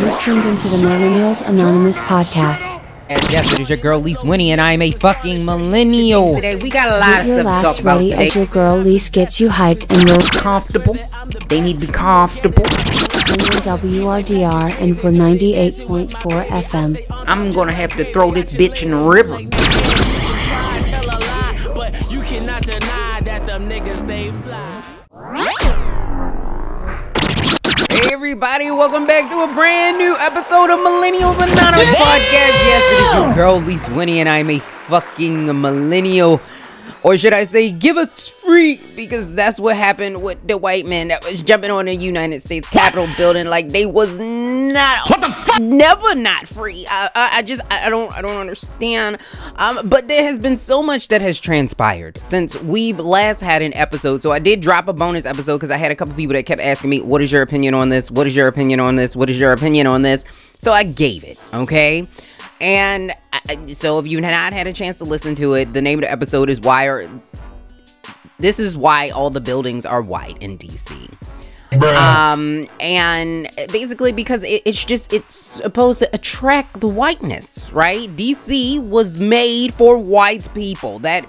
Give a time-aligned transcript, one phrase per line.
[0.00, 2.80] You've tuned into the Millennials Anonymous podcast.
[3.10, 6.36] And yes, it is your girl Lise Winnie, and I am a fucking millennial.
[6.36, 8.26] Today we got a lot Get of stuff to talk laughs about ready today.
[8.26, 10.96] as your girl Lise gets you hyped and real comfortable.
[11.48, 12.62] They need to be comfortable.
[12.62, 16.96] WRDR and we're 98.4 FM.
[17.10, 19.36] I'm gonna have to throw this bitch in the river.
[19.36, 24.79] try, tell a lie, but you cannot deny that them niggas stay fly.
[28.30, 32.54] Everybody, welcome back to a brand new episode of Millennials Anonymous Podcast.
[32.62, 36.40] Yes, it is your girl Lise Winnie, and I'm a fucking millennial.
[37.02, 41.08] Or should I say, give us free, because that's what happened with the white man
[41.08, 45.28] that was jumping on the United States Capitol building like they was not what the
[45.30, 46.84] fuck never not free.
[46.88, 49.18] I, I, I just I, don't I don't understand.
[49.56, 53.72] Um, but there has been so much that has transpired since we've last had an
[53.74, 54.20] episode.
[54.22, 56.60] So I did drop a bonus episode because I had a couple people that kept
[56.60, 58.10] asking me, "What is your opinion on this?
[58.10, 59.14] What is your opinion on this?
[59.14, 60.24] What is your opinion on this?"
[60.58, 61.38] So I gave it.
[61.54, 62.06] Okay.
[62.60, 65.98] And I- so if you've not had a chance to listen to it, the name
[66.00, 67.08] of the episode is why are
[68.40, 71.10] this is why all the buildings are white in DC.
[71.72, 78.08] Um, and basically because it, it's just it's supposed to attract the whiteness, right?
[78.16, 80.98] DC was made for white people.
[80.98, 81.26] That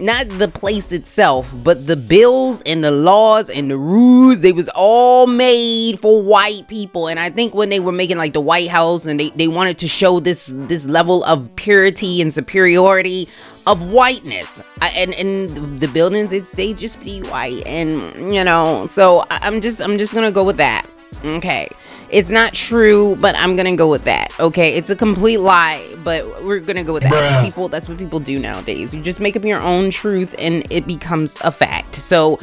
[0.00, 4.68] not the place itself, but the bills and the laws and the rules, they was
[4.74, 7.06] all made for white people.
[7.06, 9.78] And I think when they were making like the White House and they, they wanted
[9.78, 13.28] to show this this level of purity and superiority
[13.66, 14.62] of whiteness.
[14.80, 19.60] I, and and the buildings it's they just be white and you know, so I'm
[19.60, 20.86] just I'm just going to go with that.
[21.24, 21.68] Okay.
[22.10, 24.28] It's not true, but I'm gonna go with that.
[24.38, 27.12] Okay, it's a complete lie, but we're gonna go with that.
[27.12, 28.94] It's People, that's what people do nowadays.
[28.94, 31.96] You just make up your own truth, and it becomes a fact.
[31.96, 32.38] So,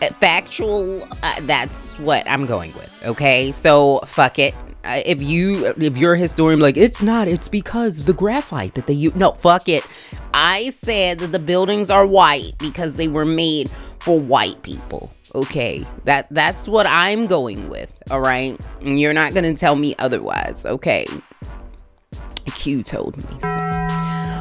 [0.00, 1.02] uh, factual.
[1.22, 2.92] Uh, that's what I'm going with.
[3.04, 4.54] Okay, so fuck it.
[4.86, 7.28] If you if you're a historian, like it's not.
[7.28, 9.14] It's because the graphite that they use.
[9.14, 9.86] No, fuck it.
[10.34, 15.12] I said that the buildings are white because they were made for white people.
[15.34, 17.96] Okay, that that's what I'm going with.
[18.10, 20.64] All right, and you're not gonna tell me otherwise.
[20.64, 21.06] Okay,
[22.54, 23.66] Q told me so.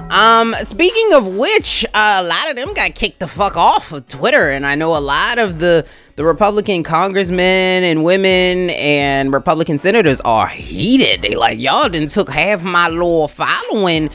[0.10, 4.08] Um, speaking of which, uh, a lot of them got kicked the fuck off of
[4.08, 9.78] Twitter, and I know a lot of the the Republican congressmen and women and Republican
[9.78, 11.22] senators are heated.
[11.22, 14.10] They like y'all didn't took half my loyal following,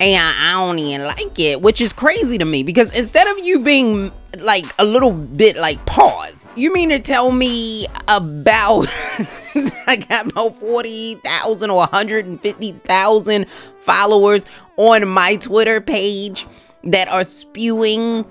[0.00, 3.62] and I don't even like it, which is crazy to me because instead of you
[3.62, 4.10] being
[4.40, 8.88] like a little bit like pause, you mean to tell me about
[9.86, 13.48] I got about 40,000 or 150,000
[13.80, 14.44] followers
[14.76, 16.46] on my Twitter page
[16.82, 18.24] that are spewing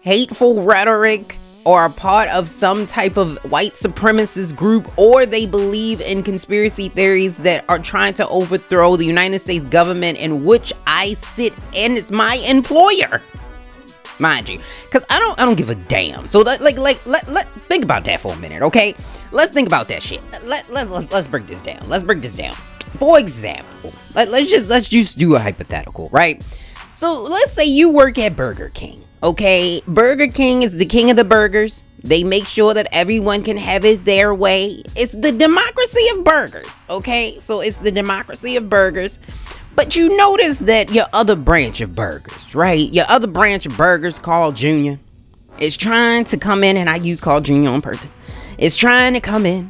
[0.00, 6.00] hateful rhetoric or are part of some type of white supremacist group or they believe
[6.00, 11.14] in conspiracy theories that are trying to overthrow the United States government in which I
[11.14, 13.22] sit and it's my employer
[14.18, 14.58] mind you.
[14.84, 16.26] Because i don't i don't give a damn.
[16.28, 18.94] So let, like like let, let think about that for a minute okay?
[19.32, 20.22] Let's think about that shit.
[20.44, 21.88] Let, let's let's, let's break this down.
[21.88, 22.54] Let's break this down.
[22.98, 26.44] For example let, let's just let's just do a hypothetical right?
[26.94, 31.16] So let's say you work at burger king okay burger king is the king of
[31.16, 36.06] the burgers they make sure that everyone can have it their way it's the democracy
[36.14, 39.18] of burgers okay so it's the democracy of burgers
[39.74, 42.92] but you notice that your other branch of burgers, right?
[42.92, 44.94] Your other branch of burgers, Carl Jr.,
[45.58, 47.68] is trying to come in, and I use Carl Jr.
[47.68, 48.08] on purpose.
[48.58, 49.68] It's trying to come in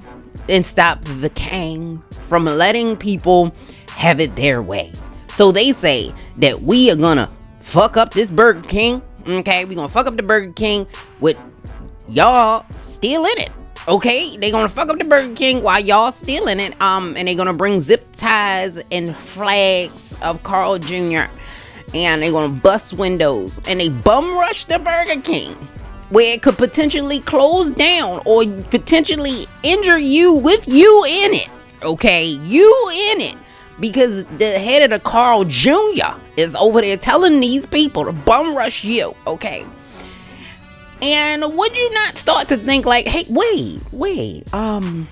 [0.48, 1.98] and stop the king
[2.28, 3.52] from letting people
[3.90, 4.92] have it their way.
[5.32, 7.30] So they say that we are gonna
[7.60, 9.02] fuck up this Burger King.
[9.26, 10.86] Okay, we gonna fuck up the Burger King
[11.20, 11.38] with
[12.08, 13.50] y'all still in it.
[13.86, 16.80] Okay, they gonna fuck up the Burger King while y'all still in it.
[16.80, 21.24] Um, and they gonna bring zip ties and flags of Carl Jr.
[21.94, 25.54] And they gonna bust windows and they bum rush the Burger King,
[26.10, 31.48] where it could potentially close down or potentially injure you with you in it.
[31.84, 33.36] Okay, you in it
[33.82, 36.14] because the head of the Carl Jr.
[36.36, 39.14] is over there telling these people to bum rush you.
[39.26, 39.66] Okay.
[41.02, 45.08] And would you not start to think like, hey, wait, wait, um,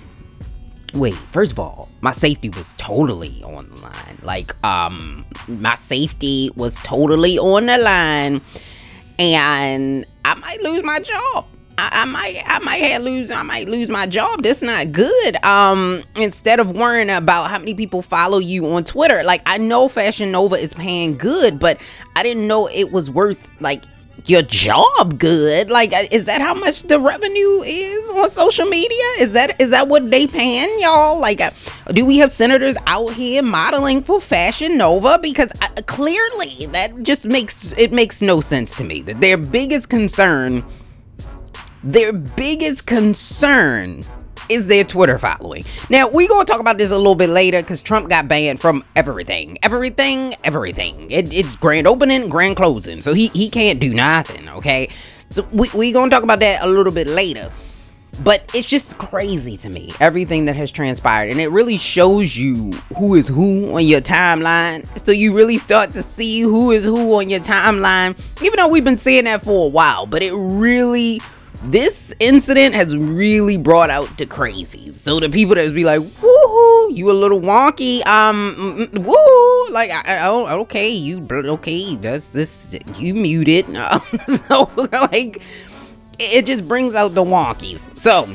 [0.95, 4.19] wait, first of all, my safety was totally on the line.
[4.23, 8.41] Like, um, my safety was totally on the line,
[9.19, 11.47] and I might lose my job.
[11.81, 14.43] I, I might, I might have lose, I might lose my job.
[14.43, 15.43] That's not good.
[15.45, 19.89] Um, instead of worrying about how many people follow you on Twitter, like I know
[19.89, 21.81] Fashion Nova is paying good, but
[22.17, 23.85] I didn't know it was worth like
[24.27, 25.71] your job good.
[25.71, 29.05] Like, uh, is that how much the revenue is on social media?
[29.21, 31.19] Is that is that what they paying y'all?
[31.19, 31.51] Like, uh,
[31.93, 35.19] do we have senators out here modeling for Fashion Nova?
[35.23, 39.01] Because uh, clearly that just makes it makes no sense to me.
[39.03, 40.65] That their biggest concern,
[41.83, 44.05] their biggest concern
[44.49, 45.65] is their Twitter following.
[45.89, 48.61] Now, we're going to talk about this a little bit later because Trump got banned
[48.61, 49.59] from everything.
[49.63, 51.11] Everything, everything.
[51.11, 53.01] It, it's grand opening, grand closing.
[53.01, 54.91] So he, he can't do nothing, okay?
[55.31, 57.51] So we're we going to talk about that a little bit later.
[58.25, 61.31] But it's just crazy to me, everything that has transpired.
[61.31, 64.87] And it really shows you who is who on your timeline.
[64.99, 68.19] So you really start to see who is who on your timeline.
[68.43, 71.23] Even though we've been saying that for a while, but it really
[71.65, 74.93] this incident has really brought out the crazy.
[74.93, 79.91] So the people that be like, "Woohoo, you a little wonky," um, mm, woo, like,
[79.91, 83.67] I, okay, you okay, that's this, you muted.
[84.49, 85.43] So like,
[86.19, 87.97] it just brings out the wonkies.
[87.99, 88.29] So,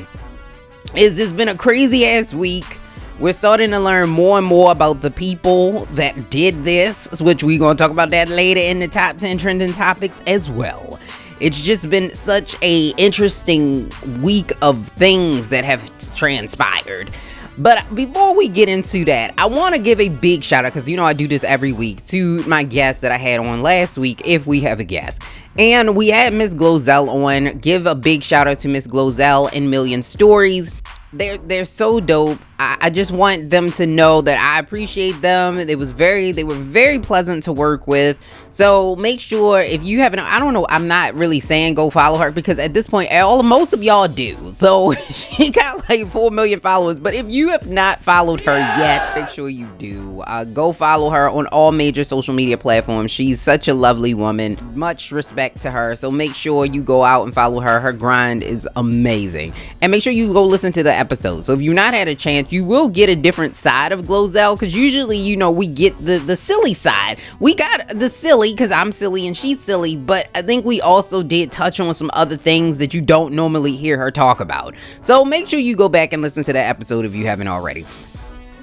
[0.94, 2.78] it's just been a crazy ass week.
[3.18, 7.58] We're starting to learn more and more about the people that did this, which we're
[7.58, 11.00] gonna talk about that later in the top 10 trending topics as well.
[11.38, 15.82] It's just been such a interesting week of things that have
[16.16, 17.10] transpired.
[17.58, 20.88] But before we get into that, I want to give a big shout out because
[20.88, 23.96] you know I do this every week to my guest that I had on last
[23.96, 25.22] week, if we have a guest.
[25.58, 27.58] And we had Miss Glozell on.
[27.58, 30.70] Give a big shout out to Miss Glozell and Million Stories.
[31.12, 32.38] They're they're so dope.
[32.58, 35.58] I, just want them to know that I appreciate them.
[35.58, 38.18] It was very they were very pleasant to work with.
[38.50, 42.16] So make sure if you haven't I don't know, I'm not really saying go follow
[42.18, 44.34] her because at this point all most of y'all do.
[44.54, 46.98] So she got like four million followers.
[46.98, 50.22] But if you have not followed her yet, make sure you do.
[50.22, 53.10] Uh, go follow her on all major social media platforms.
[53.10, 54.58] She's such a lovely woman.
[54.74, 55.94] Much respect to her.
[55.96, 57.80] So make sure you go out and follow her.
[57.80, 59.52] Her grind is amazing.
[59.82, 61.44] And make sure you go listen to the episode.
[61.44, 64.58] So if you've not had a chance, you will get a different side of Glozell
[64.58, 67.18] because usually, you know, we get the the silly side.
[67.40, 71.22] We got the silly because I'm silly and she's silly, but I think we also
[71.22, 74.74] did touch on some other things that you don't normally hear her talk about.
[75.02, 77.86] So make sure you go back and listen to that episode if you haven't already.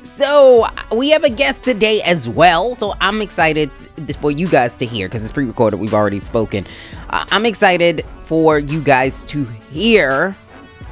[0.03, 2.75] So we have a guest today as well.
[2.75, 3.71] So I'm excited
[4.19, 5.77] for you guys to hear because it's pre-recorded.
[5.80, 6.68] We've already spoken.
[7.09, 10.38] Uh, I'm excited for you guys to hear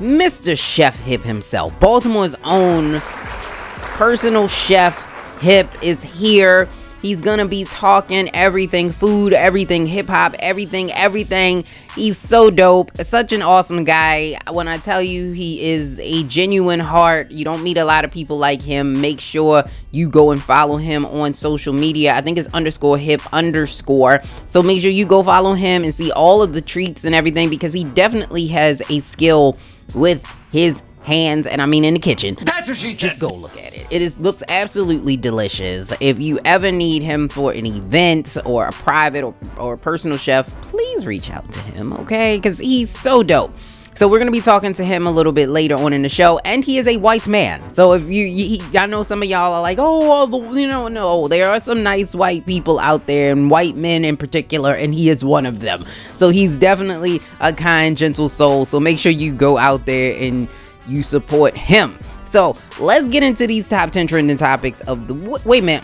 [0.01, 0.57] Mr.
[0.57, 5.07] Chef Hip himself, Baltimore's own personal chef
[5.41, 6.67] Hip is here.
[7.03, 11.65] He's gonna be talking everything food, everything hip hop, everything, everything.
[11.95, 12.91] He's so dope.
[13.01, 14.37] Such an awesome guy.
[14.51, 18.11] When I tell you he is a genuine heart, you don't meet a lot of
[18.11, 19.01] people like him.
[19.01, 22.15] Make sure you go and follow him on social media.
[22.15, 24.21] I think it's underscore hip underscore.
[24.47, 27.49] So make sure you go follow him and see all of the treats and everything
[27.49, 29.57] because he definitely has a skill
[29.93, 32.37] with his hands and I mean in the kitchen.
[32.41, 33.07] That's what she said.
[33.07, 33.87] Just go look at it.
[33.89, 35.91] It is looks absolutely delicious.
[35.99, 40.49] If you ever need him for an event or a private or, or personal chef,
[40.61, 42.37] please reach out to him, okay?
[42.37, 43.53] Because he's so dope.
[43.93, 46.39] So we're gonna be talking to him a little bit later on in the show,
[46.45, 47.61] and he is a white man.
[47.73, 51.27] So if you, he, I know some of y'all are like, oh, you know, no,
[51.27, 55.09] there are some nice white people out there, and white men in particular, and he
[55.09, 55.85] is one of them.
[56.15, 58.65] So he's definitely a kind, gentle soul.
[58.65, 60.47] So make sure you go out there and
[60.87, 61.99] you support him.
[62.25, 65.41] So let's get into these top 10 trending topics of the.
[65.45, 65.83] Wait a minute.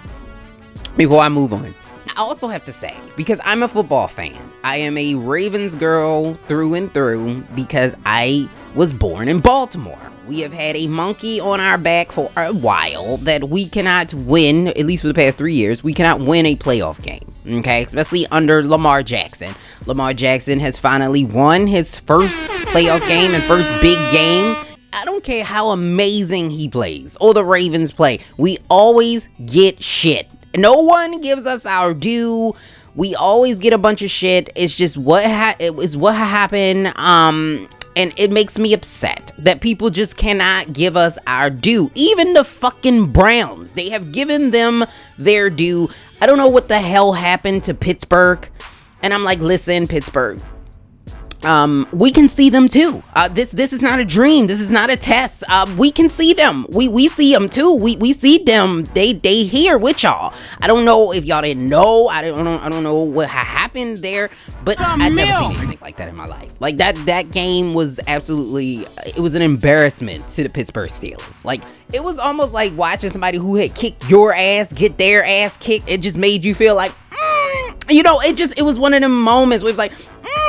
[0.96, 1.74] Before I move on,
[2.16, 6.36] I also have to say, because I'm a football fan, I am a Ravens girl
[6.48, 10.00] through and through because I was born in Baltimore.
[10.28, 14.68] We have had a monkey on our back for a while that we cannot win,
[14.70, 17.32] at least for the past three years, we cannot win a playoff game.
[17.60, 19.54] Okay, especially under Lamar Jackson.
[19.86, 24.56] Lamar Jackson has finally won his first playoff game and first big game
[25.00, 28.20] I don't care how amazing he plays or the Ravens play.
[28.38, 30.28] We always get shit.
[30.58, 32.56] No one gives us our due.
[32.96, 34.50] We always get a bunch of shit.
[34.56, 36.88] It's just what ha- it was what happened.
[36.98, 41.92] Um, and it makes me upset that people just cannot give us our due.
[41.94, 44.86] Even the fucking Browns, they have given them
[45.18, 45.90] their due.
[46.22, 48.50] I don't know what the hell happened to Pittsburgh.
[49.04, 50.42] And I'm like, listen, Pittsburgh,
[51.48, 53.02] um, we can see them too.
[53.16, 54.48] Uh, this this is not a dream.
[54.48, 55.44] This is not a test.
[55.48, 56.66] Uh, we can see them.
[56.70, 57.74] We we see them too.
[57.76, 58.84] We we see them.
[58.94, 60.34] They they here with y'all.
[60.62, 62.10] I don't know if y'all didn't know.
[62.10, 62.60] I don't know.
[62.60, 64.30] I don't know what happened there.
[64.66, 66.52] But I never seen anything like that in my life.
[66.60, 68.86] Like that that game was absolutely.
[69.06, 71.46] It was an embarrassment to the Pittsburgh Steelers.
[71.46, 71.64] Like
[71.94, 75.90] it was almost like watching somebody who had kicked your ass get their ass kicked.
[75.90, 79.02] It just made you feel like, mm, you know, it just it was one of
[79.02, 79.94] them moments where it was like.
[79.94, 80.47] Mm,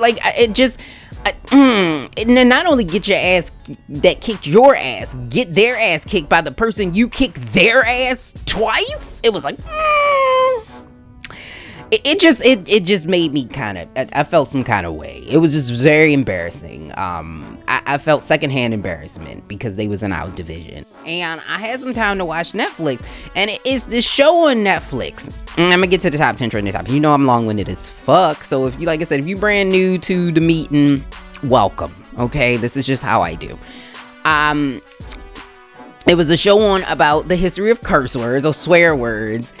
[0.00, 0.80] like it just.
[1.24, 3.50] I, mm, and not only get your ass
[3.88, 8.32] that kicked your ass, get their ass kicked by the person you kicked their ass
[8.44, 9.20] twice.
[9.24, 10.75] It was like, mm.
[11.90, 14.86] It, it just it it just made me kind of I, I felt some kind
[14.86, 15.24] of way.
[15.28, 16.92] It was just very embarrassing.
[16.96, 21.80] Um, I, I felt secondhand embarrassment because they was in our division, and I had
[21.80, 23.04] some time to watch Netflix,
[23.36, 25.32] and it is this show on Netflix.
[25.56, 26.92] And I'm gonna get to the top ten trending topics.
[26.92, 29.36] You know I'm long winded as fuck, so if you like I said, if you
[29.36, 31.04] brand new to the meeting,
[31.44, 31.94] welcome.
[32.18, 33.56] Okay, this is just how I do.
[34.24, 34.82] Um,
[36.08, 39.52] it was a show on about the history of curse words or swear words.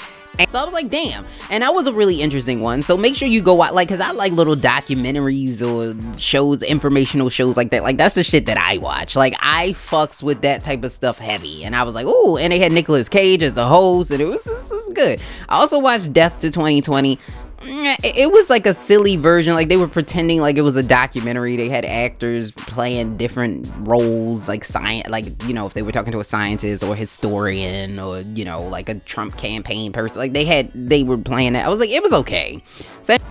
[0.48, 1.24] So I was like, damn.
[1.50, 2.82] And that was a really interesting one.
[2.82, 7.30] So make sure you go out, like, cause I like little documentaries or shows, informational
[7.30, 7.82] shows like that.
[7.82, 9.16] Like, that's the shit that I watch.
[9.16, 11.64] Like, I fucks with that type of stuff heavy.
[11.64, 14.26] And I was like, oh, and they had Nicolas Cage as the host, and it
[14.26, 15.20] was, it was good.
[15.48, 17.18] I also watched Death to 2020
[17.62, 21.56] it was like a silly version like they were pretending like it was a documentary
[21.56, 26.12] they had actors playing different roles like science like you know if they were talking
[26.12, 30.44] to a scientist or historian or you know like a trump campaign person like they
[30.44, 32.62] had they were playing it i was like it was okay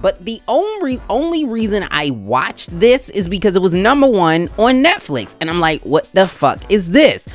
[0.01, 4.84] but the only only reason i watched this is because it was number one on
[4.84, 7.27] netflix and i'm like what the fuck is this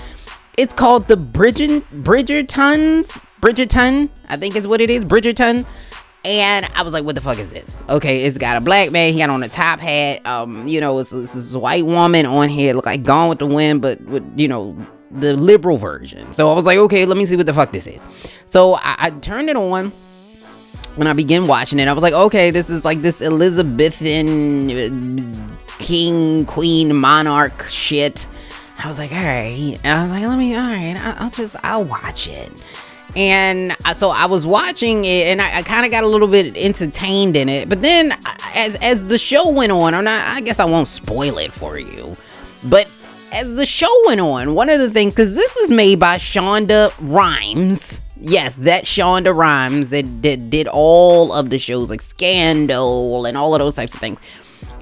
[0.60, 3.18] it's called the Bridger Bridgertons.
[3.40, 5.06] Bridgerton, I think is what it is.
[5.06, 5.64] Bridgerton.
[6.24, 7.76] And I was like, what the fuck is this?
[7.88, 10.24] Okay, it's got a black man, he got on a top hat.
[10.26, 13.46] Um, you know, it's, it's this white woman on here, look like Gone with the
[13.46, 14.76] Wind, but with, you know,
[15.10, 16.32] the liberal version.
[16.32, 18.00] So I was like, okay, let me see what the fuck this is.
[18.46, 19.92] So I, I turned it on
[20.96, 25.56] when I began watching it, I was like, okay, this is like this Elizabethan uh,
[25.78, 28.26] king, queen, monarch shit.
[28.78, 29.78] I was like, all right.
[29.84, 32.50] And I was like, let me, all right, I'll just, I'll watch it.
[33.16, 36.56] And so I was watching it, and I, I kind of got a little bit
[36.56, 37.68] entertained in it.
[37.68, 38.12] But then,
[38.54, 41.78] as as the show went on, or not, I guess I won't spoil it for
[41.78, 42.16] you.
[42.64, 42.88] But
[43.32, 46.92] as the show went on, one of the things, because this was made by Shonda
[47.00, 48.00] Rhimes.
[48.20, 53.54] Yes, that Shonda Rhimes that, that did all of the shows like Scandal and all
[53.54, 54.20] of those types of things.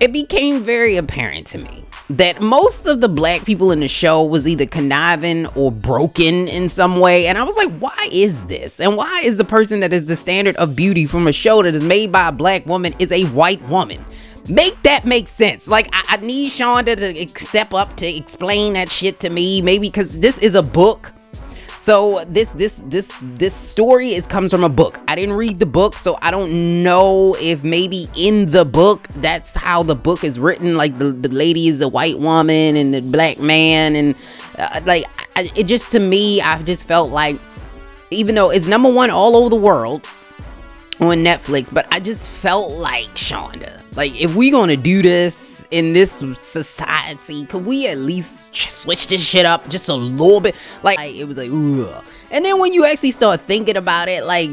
[0.01, 4.25] It became very apparent to me that most of the black people in the show
[4.25, 7.27] was either conniving or broken in some way.
[7.27, 8.81] And I was like, why is this?
[8.81, 11.75] And why is the person that is the standard of beauty from a show that
[11.75, 14.03] is made by a black woman is a white woman?
[14.49, 15.69] Make that make sense.
[15.69, 19.61] Like I, I need Shonda to step up to explain that shit to me.
[19.61, 21.12] Maybe because this is a book.
[21.81, 24.99] So this this this this story is comes from a book.
[25.07, 29.55] I didn't read the book, so I don't know if maybe in the book that's
[29.55, 30.77] how the book is written.
[30.77, 34.15] Like the, the lady is a white woman and the black man, and
[34.59, 35.05] uh, like
[35.37, 37.39] I, it just to me, I just felt like
[38.11, 40.07] even though it's number one all over the world
[41.01, 43.83] on Netflix, but I just felt like Shonda.
[43.97, 49.23] Like, if we gonna do this in this society, could we at least switch this
[49.23, 50.57] shit up just a little bit?
[50.83, 52.05] Like, it was like, ugh.
[52.31, 54.51] And then when you actually start thinking about it, like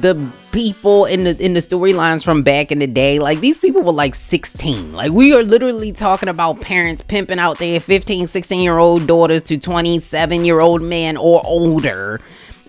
[0.00, 3.82] the people in the in the storylines from back in the day, like these people
[3.82, 4.92] were like 16.
[4.92, 9.42] Like we are literally talking about parents pimping out their 15, 16 year old daughters
[9.44, 12.20] to 27 year old men or older.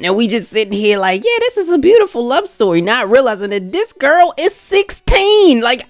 [0.04, 3.52] And we just sitting here like, yeah, this is a beautiful love story, not realizing
[3.52, 5.62] that this girl is 16.
[5.62, 5.88] Like,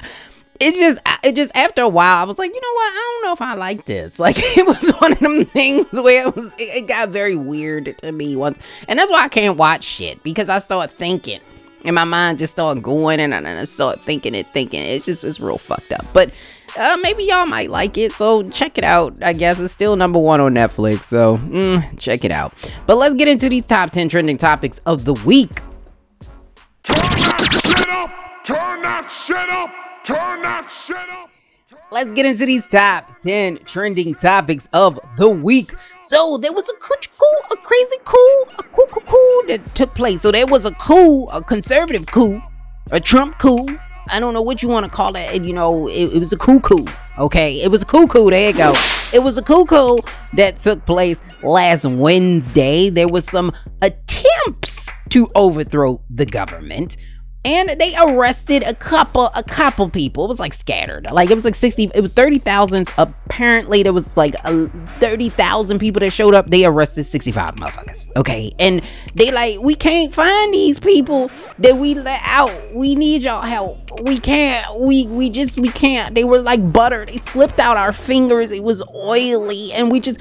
[0.62, 2.94] it's just, it just after a while, I was like, you know what?
[2.94, 4.20] I don't know if I like this.
[4.22, 7.98] Like, it was one of them things where it was, it, it got very weird
[7.98, 11.40] to me once, and that's why I can't watch shit because I start thinking,
[11.84, 15.06] and my mind just start going, and I, and I start thinking it, thinking it's
[15.06, 16.06] just, it's real fucked up.
[16.14, 16.32] But
[16.78, 19.24] uh, maybe y'all might like it, so check it out.
[19.24, 22.54] I guess it's still number one on Netflix, so mm, check it out.
[22.86, 25.62] But let's get into these top 10 trending topics of the week.
[26.84, 28.12] Turn that shit up!
[28.46, 29.81] Turn that shit up!
[30.04, 31.30] Turn that shit up!
[31.92, 35.74] Let's get into these top 10 trending topics of the week.
[36.02, 39.90] So, there was a coo- cool, a crazy coup, a coup, coup, coup that took
[39.90, 40.22] place.
[40.22, 42.42] So, there was a coup, a conservative coup,
[42.92, 43.68] a Trump coup.
[44.10, 45.44] I don't know what you want to call it.
[45.44, 46.86] You know, it, it was a cuckoo.
[47.20, 48.30] Okay, it was a cuckoo.
[48.30, 48.74] There you go.
[49.14, 50.00] It was a cuckoo
[50.34, 52.90] that took place last Wednesday.
[52.90, 56.98] There was some attempts to overthrow the government
[57.44, 60.26] and they arrested a couple a couple people.
[60.26, 61.08] It was like scattered.
[61.12, 64.68] Like it was like 60 it was 30,000 apparently there was like a
[65.00, 66.50] 30,000 people that showed up.
[66.50, 68.52] They arrested 65 motherfuckers okay?
[68.60, 68.82] And
[69.16, 72.74] they like we can't find these people that we let out.
[72.74, 74.02] We need y'all help.
[74.02, 76.14] We can't we we just we can't.
[76.14, 78.52] They were like butter they slipped out our fingers.
[78.52, 79.74] It was oily.
[79.74, 80.20] And we just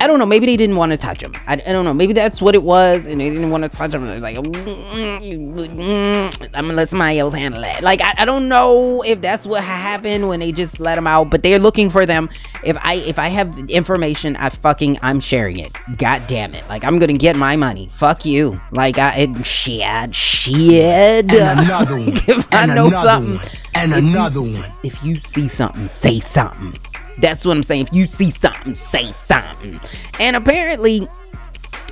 [0.00, 0.26] I don't know.
[0.26, 1.34] Maybe they didn't want to touch him.
[1.46, 1.92] I, I don't know.
[1.92, 4.06] Maybe that's what it was, and they didn't want to touch him.
[4.20, 7.82] Like, "Mm, mm, mm, mm I'm gonna let somebody else handle that.
[7.82, 11.30] Like, I, I don't know if that's what happened when they just let him out,
[11.30, 12.28] but they're looking for them.
[12.64, 15.76] If I if I have information, I fucking I'm sharing it.
[15.96, 16.64] God damn it!
[16.68, 17.90] Like, I'm gonna get my money.
[17.94, 18.60] Fuck you.
[18.72, 21.32] Like, I it, shit, shit.
[21.32, 22.08] And another one.
[22.08, 23.46] if I and know another something, one.
[23.74, 24.72] And if you- another one.
[24.84, 26.74] If you see something, say something.
[27.20, 27.86] That's what I'm saying.
[27.88, 29.80] If you see something, say something.
[30.20, 31.08] And apparently,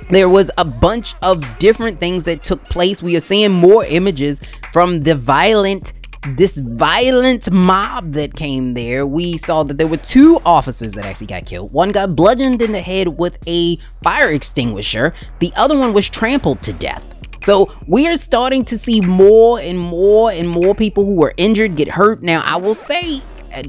[0.09, 3.03] there was a bunch of different things that took place.
[3.03, 4.41] We are seeing more images
[4.71, 5.93] from the violent
[6.35, 9.05] this violent mob that came there.
[9.05, 11.71] We saw that there were two officers that actually got killed.
[11.71, 15.13] One got bludgeoned in the head with a fire extinguisher.
[15.39, 17.13] The other one was trampled to death.
[17.43, 21.75] So we are starting to see more and more and more people who were injured
[21.75, 22.23] get hurt.
[22.23, 23.21] Now I will say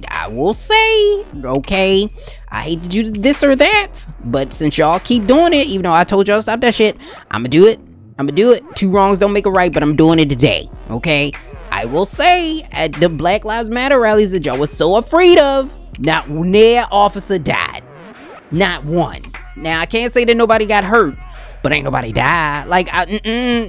[0.09, 2.13] I will say, okay,
[2.51, 5.93] I hate to do this or that, but since y'all keep doing it, even though
[5.93, 6.97] I told y'all to stop that shit,
[7.31, 7.81] I'ma do it.
[8.19, 8.65] I'ma do it.
[8.75, 10.69] Two wrongs don't make a right, but I'm doing it today.
[10.91, 11.33] Okay.
[11.71, 15.73] I will say at the Black Lives Matter rallies that y'all was so afraid of,
[16.01, 17.85] not near officer died.
[18.51, 19.23] Not one.
[19.57, 21.17] Now I can't say that nobody got hurt,
[21.63, 22.69] but ain't nobody died.
[22.69, 23.21] Like, I,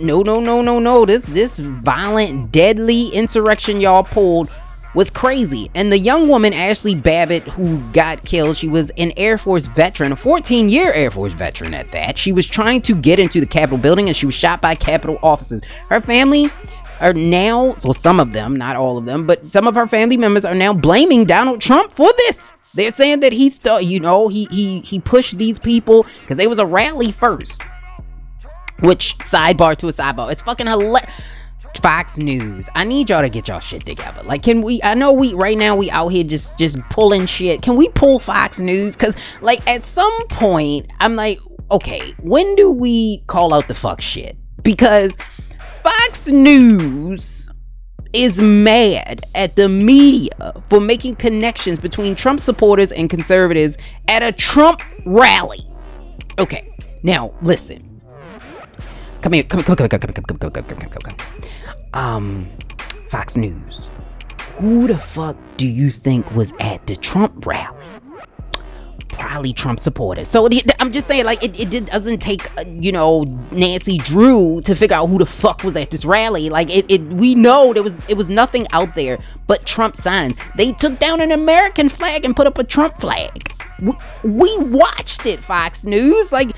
[0.02, 1.06] no, no, no, no, no.
[1.06, 4.50] This this violent, deadly insurrection y'all pulled
[4.96, 5.70] was crazy.
[5.76, 10.12] And the young woman Ashley Babbitt who got killed, she was an Air Force veteran,
[10.12, 12.18] a 14-year Air Force veteran at that.
[12.18, 15.20] She was trying to get into the Capitol building and she was shot by Capitol
[15.22, 15.62] officers.
[15.90, 16.50] Her family
[17.00, 20.18] are now, so some of them, not all of them, but some of her family
[20.18, 22.54] members are now blaming Donald Trump for this.
[22.74, 26.48] They're saying that he still, you know, he he he pushed these people because they
[26.48, 27.64] was a rally first.
[28.82, 31.12] Which sidebar to a sidebar, it's fucking hilarious.
[31.78, 34.24] Fox News, I need y'all to get y'all shit together.
[34.24, 34.82] Like, can we?
[34.84, 37.62] I know we right now we out here just just pulling shit.
[37.62, 38.96] Can we pull Fox News?
[38.96, 41.40] Cause like at some point, I'm like,
[41.72, 44.38] okay, when do we call out the fuck shit?
[44.64, 45.16] Because
[45.82, 47.50] Fox News
[48.14, 50.32] is mad at the media
[50.68, 55.66] for making connections between Trump supporters and conservatives at a Trump rally.
[56.40, 57.89] Okay, now listen.
[59.22, 61.16] Come here, come, come, come, come, come, come, come, come, come, come, come, come, come.
[61.94, 62.46] Um,
[63.10, 63.90] Fox News.
[64.56, 67.86] Who the fuck do you think was at the Trump rally?
[69.10, 70.30] Probably Trump supporters.
[70.30, 70.48] So
[70.80, 74.96] I'm just saying, like, it, it doesn't take, uh, you know, Nancy Drew to figure
[74.96, 76.48] out who the fuck was at this rally.
[76.50, 80.38] Like, it, it, we know there was, it was nothing out there but Trump signs.
[80.56, 83.54] They took down an American flag and put up a Trump flag.
[83.82, 83.92] We,
[84.24, 86.32] we watched it, Fox News.
[86.32, 86.52] Like,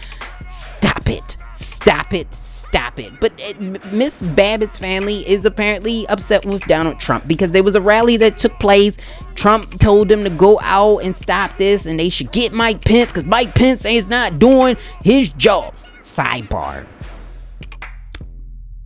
[0.46, 1.38] stop it.
[1.62, 2.34] Stop it.
[2.34, 3.12] Stop it.
[3.20, 3.54] But eh,
[3.92, 8.36] Miss Babbitt's family is apparently upset with Donald Trump because there was a rally that
[8.38, 8.98] took place.
[9.36, 13.12] Trump told them to go out and stop this and they should get Mike Pence
[13.12, 15.76] because Mike Pence is not doing his job.
[16.00, 16.88] Sidebar.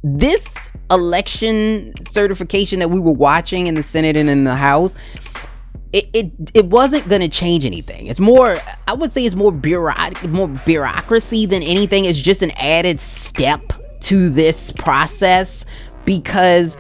[0.04, 4.96] This election certification that we were watching in the Senate and in the House
[5.96, 8.08] it, it it wasn't gonna change anything.
[8.08, 12.04] It's more, I would say, it's more bureaucratic, more bureaucracy than anything.
[12.04, 15.64] It's just an added step to this process
[16.04, 16.78] because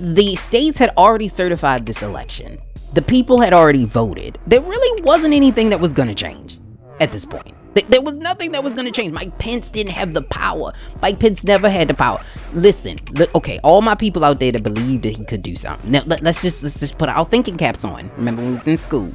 [0.00, 2.58] the states had already certified this election.
[2.94, 4.38] The people had already voted.
[4.46, 6.58] There really wasn't anything that was gonna change
[7.00, 7.55] at this point.
[7.76, 9.12] Th- There was nothing that was going to change.
[9.12, 10.72] Mike Pence didn't have the power.
[11.02, 12.20] Mike Pence never had the power.
[12.54, 15.92] Listen, li- okay, all my people out there that believe that he could do something.
[15.92, 18.10] Now, let, us just let's just put our thinking caps on.
[18.16, 19.12] Remember when we was in school?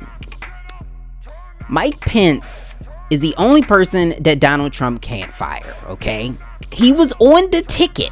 [1.69, 2.76] Mike Pence
[3.10, 5.76] is the only person that Donald Trump can't fire.
[5.88, 6.32] Okay,
[6.71, 8.12] he was on the ticket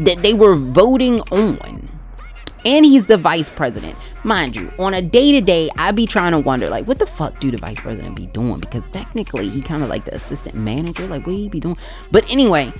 [0.00, 1.88] that they were voting on,
[2.64, 3.94] and he's the vice president.
[4.26, 7.06] Mind you, on a day to day, I be trying to wonder, like, what the
[7.06, 8.58] fuck do the vice president be doing?
[8.58, 11.06] Because technically, he kind of like the assistant manager.
[11.06, 11.76] Like, what he be doing?
[12.10, 12.72] But anyway,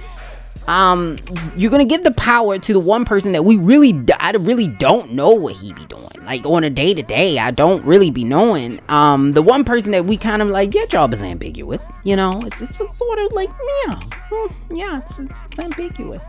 [0.67, 1.17] um,
[1.55, 5.13] you're gonna give the power to the one person that we really, I really don't
[5.13, 6.09] know what he be doing.
[6.25, 8.81] Like on a day to day, I don't really be knowing.
[8.89, 11.87] Um, the one person that we kind of like, your job is ambiguous.
[12.03, 13.51] You know, it's it's, sort of like,
[13.87, 16.25] yeah, hmm, yeah, it's it's ambiguous.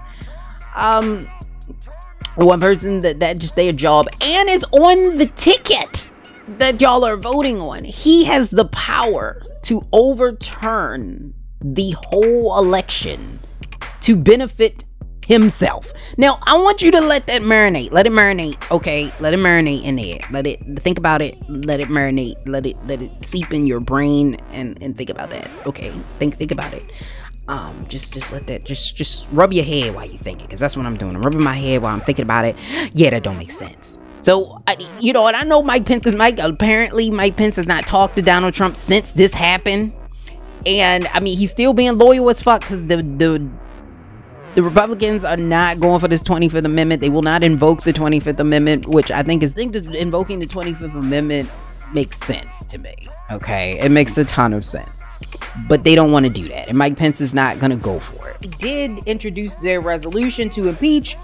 [0.76, 1.28] Um,
[2.46, 6.10] one person that that just their job and is on the ticket
[6.60, 7.84] that y'all are voting on.
[7.84, 13.20] He has the power to overturn the whole election
[14.02, 14.86] to benefit
[15.28, 15.92] himself.
[16.18, 17.92] Now, I want you to let that marinate.
[17.92, 19.14] Let it marinate, okay?
[19.20, 20.20] Let it marinate in there.
[20.32, 21.38] Let it think about it.
[21.50, 22.36] Let it marinate.
[22.46, 25.50] Let it let it seep in your brain and and think about that.
[25.66, 25.90] Okay?
[25.90, 26.84] Think think about it.
[27.50, 30.60] Um, just just let that just just rub your head while you think it, because
[30.60, 31.16] that's what I'm doing.
[31.16, 32.56] I'm rubbing my head while I'm thinking about it.
[32.94, 33.98] Yeah, that don't make sense.
[34.20, 36.40] So, I, you know, and I know Mike Pence Mike.
[36.40, 39.94] Apparently, Mike Pence has not talked to Donald Trump since this happened
[40.66, 43.52] And I mean, he's still being loyal as fuck because the the
[44.56, 47.02] the Republicans are not going for this 25th Amendment.
[47.02, 50.48] They will not invoke the 25th Amendment, which I think is I think invoking the
[50.48, 51.50] 25th Amendment
[51.94, 52.96] makes sense to me.
[53.32, 55.02] Okay, it makes a ton of sense.
[55.68, 58.00] But they don't want to do that, and Mike Pence is not going to go
[58.00, 58.58] for it.
[58.60, 61.18] Did introduce their resolution to impeach,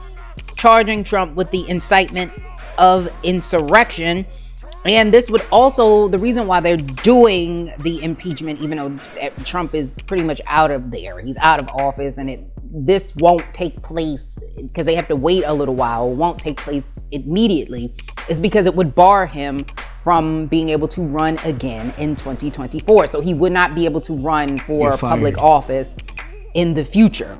[0.55, 2.31] charging Trump with the incitement
[2.77, 4.25] of insurrection.
[4.85, 9.73] And this would also, the reason why they're doing the impeachment, even though eh, Trump
[9.73, 12.41] is pretty much out of there, he's out of office, and it
[12.75, 16.99] this won't take place because they have to wait a little while, won't take place
[17.11, 17.93] immediately,
[18.29, 19.65] is because it would bar him
[20.03, 23.07] from being able to run again in 2024.
[23.07, 25.95] So he would not be able to run for public office
[26.53, 27.37] in the future.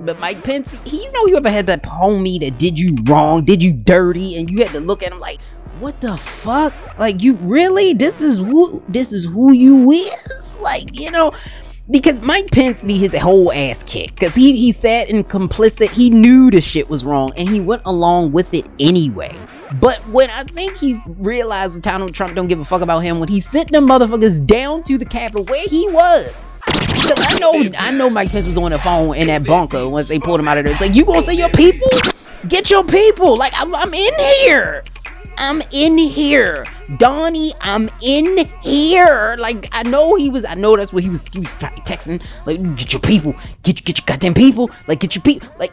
[0.00, 3.44] But Mike Pence, he, you know, you ever had that homie that did you wrong,
[3.44, 5.38] did you dirty, and you had to look at him like,
[5.78, 6.74] what the fuck?
[6.98, 7.94] Like, you really?
[7.94, 8.82] This is who?
[8.88, 10.58] This is who you is?
[10.60, 11.32] Like, you know,
[11.90, 15.90] because Mike Pence need his whole ass kicked because he he sat and complicit.
[15.90, 19.36] He knew the shit was wrong, and he went along with it anyway.
[19.80, 23.28] But when I think he realized Donald Trump don't give a fuck about him, when
[23.28, 26.60] he sent them motherfuckers down to the Capitol where he was.
[26.66, 30.08] Because I know, I know Mike Pence was on the phone in that bunker once
[30.08, 30.72] they pulled him out of there.
[30.72, 31.88] It's like, you gonna say your people?
[32.48, 33.36] Get your people.
[33.36, 34.84] Like, I'm, I'm in here.
[35.36, 36.64] I'm in here.
[36.96, 39.36] Donnie, I'm in here.
[39.38, 42.20] Like, I know he was, I know that's what he was, he was texting.
[42.46, 43.34] Like, get your people.
[43.62, 44.70] Get, get your goddamn people.
[44.86, 45.48] Like, get your people.
[45.58, 45.72] Like,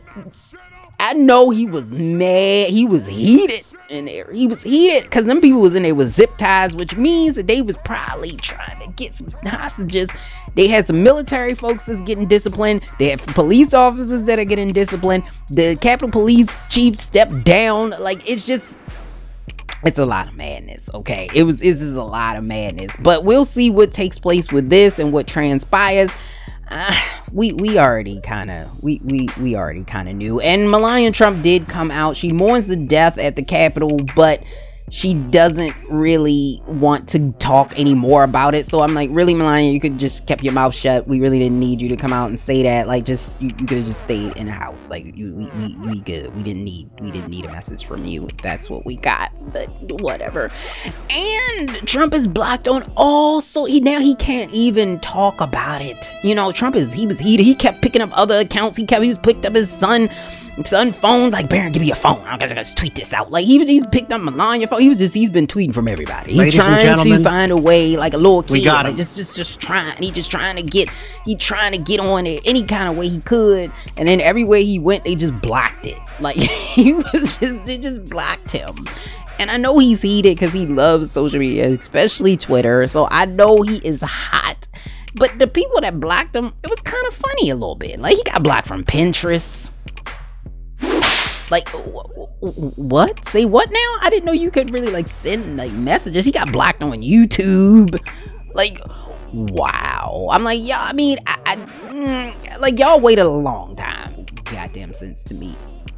[0.99, 2.69] I know he was mad.
[2.69, 4.31] He was heated in there.
[4.31, 7.47] He was heated because them people was in there with zip ties, which means that
[7.47, 10.09] they was probably trying to get some hostages.
[10.55, 12.81] They had some military folks that's getting disciplined.
[12.97, 15.23] They have police officers that are getting disciplined.
[15.47, 17.91] The Capitol Police Chief stepped down.
[17.91, 18.77] Like it's just
[19.83, 21.29] it's a lot of madness okay?
[21.33, 24.69] It was this is a lot of madness but we'll see what takes place with
[24.69, 26.11] this and what transpires.
[26.71, 26.95] Uh,
[27.31, 30.39] we we already kind of we we we already kind of knew.
[30.39, 32.15] And melania trump did come out.
[32.15, 34.43] She mourns the death at the capitol but
[34.89, 38.65] she doesn't really want to talk anymore about it.
[38.65, 41.07] So I'm like, really, Melania, you could just kept your mouth shut.
[41.07, 42.87] We really didn't need you to come out and say that.
[42.87, 44.89] Like, just you, you could have just stayed in the house.
[44.89, 46.35] Like, you, we, we we good.
[46.35, 48.27] We didn't need we didn't need a message from you.
[48.41, 49.31] That's what we got.
[49.53, 49.69] But
[50.01, 50.51] whatever.
[51.11, 56.13] And Trump is blocked on all so he now he can't even talk about it.
[56.23, 58.77] You know, Trump is he was he he kept picking up other accounts.
[58.77, 60.09] He kept he was picked up his son
[60.65, 62.19] son phone like Barron give me your phone.
[62.25, 63.31] I'm gotta just tweet this out.
[63.31, 64.81] Like he he's picked up Melania phone.
[64.81, 66.31] He was just he's been tweeting from everybody.
[66.31, 68.51] He's Ladies trying to find a way like a little kid.
[68.51, 70.89] we got like just just just trying he just trying to get
[71.25, 73.71] he trying to get on it any kind of way he could.
[73.97, 75.99] And then everywhere he went they just blocked it.
[76.19, 78.75] Like he was just they just blocked him.
[79.39, 82.85] And I know he's heated because he loves social media, especially Twitter.
[82.87, 84.67] So I know he is hot.
[85.15, 87.99] But the people that blocked him, it was kind of funny a little bit.
[87.99, 89.71] Like he got blocked from Pinterest.
[91.49, 93.27] Like wh- wh- what?
[93.27, 93.95] Say what now?
[94.01, 96.25] I didn't know you could really like send like messages.
[96.25, 97.99] He got blocked on YouTube.
[98.53, 98.79] Like
[99.33, 100.29] wow.
[100.31, 100.77] I'm like y'all.
[100.79, 104.25] I mean, I, I mm, like y'all waited a long time.
[104.45, 105.53] Goddamn sense to me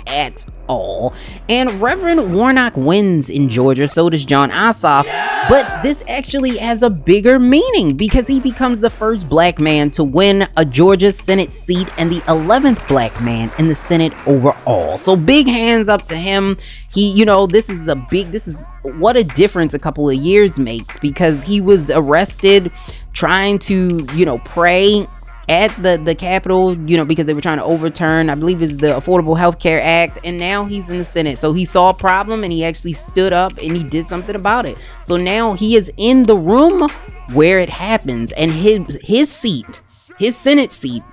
[0.08, 1.14] at all.
[1.50, 5.06] And Reverend Warnock wins in Georgia, so does Jon Ossoff.
[5.50, 10.04] But this actually has a bigger meaning because he becomes the first black man to
[10.04, 14.98] win a Georgia Senate seat and the 11th black man in the Senate overall.
[14.98, 16.58] So big hands up to him.
[16.94, 20.16] He, you know, this is a big, this is what a difference a couple of
[20.16, 22.72] years makes because he was arrested
[23.14, 25.06] trying to, you know, pray
[25.52, 28.78] at the the Capitol, you know, because they were trying to overturn, I believe, is
[28.78, 31.38] the Affordable Health Care Act, and now he's in the Senate.
[31.38, 34.66] So he saw a problem and he actually stood up and he did something about
[34.66, 34.78] it.
[35.04, 36.90] So now he is in the room
[37.34, 39.82] where it happens, and his his seat,
[40.18, 41.04] his Senate seat,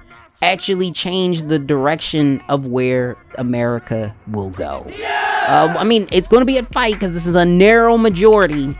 [0.40, 4.86] actually changed the direction of where America will go.
[5.48, 8.76] Uh, I mean, it's going to be a fight because this is a narrow majority.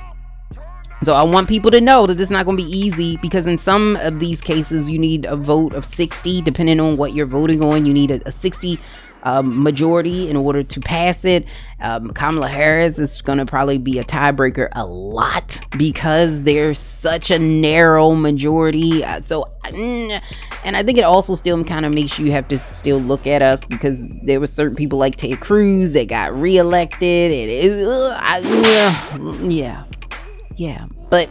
[1.02, 3.46] So I want people to know that this is not going to be easy because
[3.46, 7.26] in some of these cases you need a vote of 60 depending on what you're
[7.26, 7.86] voting on.
[7.86, 8.78] You need a, a 60
[9.22, 11.44] um, majority in order to pass it.
[11.80, 17.30] Um, Kamala Harris is going to probably be a tiebreaker a lot because there's such
[17.30, 19.04] a narrow majority.
[19.04, 20.20] Uh, so, mm,
[20.64, 23.42] and I think it also still kind of makes you have to still look at
[23.42, 27.30] us because there were certain people like Ted Cruz that got reelected.
[27.30, 28.40] It is, uh, I,
[29.20, 29.84] uh, yeah
[30.58, 30.86] yeah.
[31.10, 31.30] But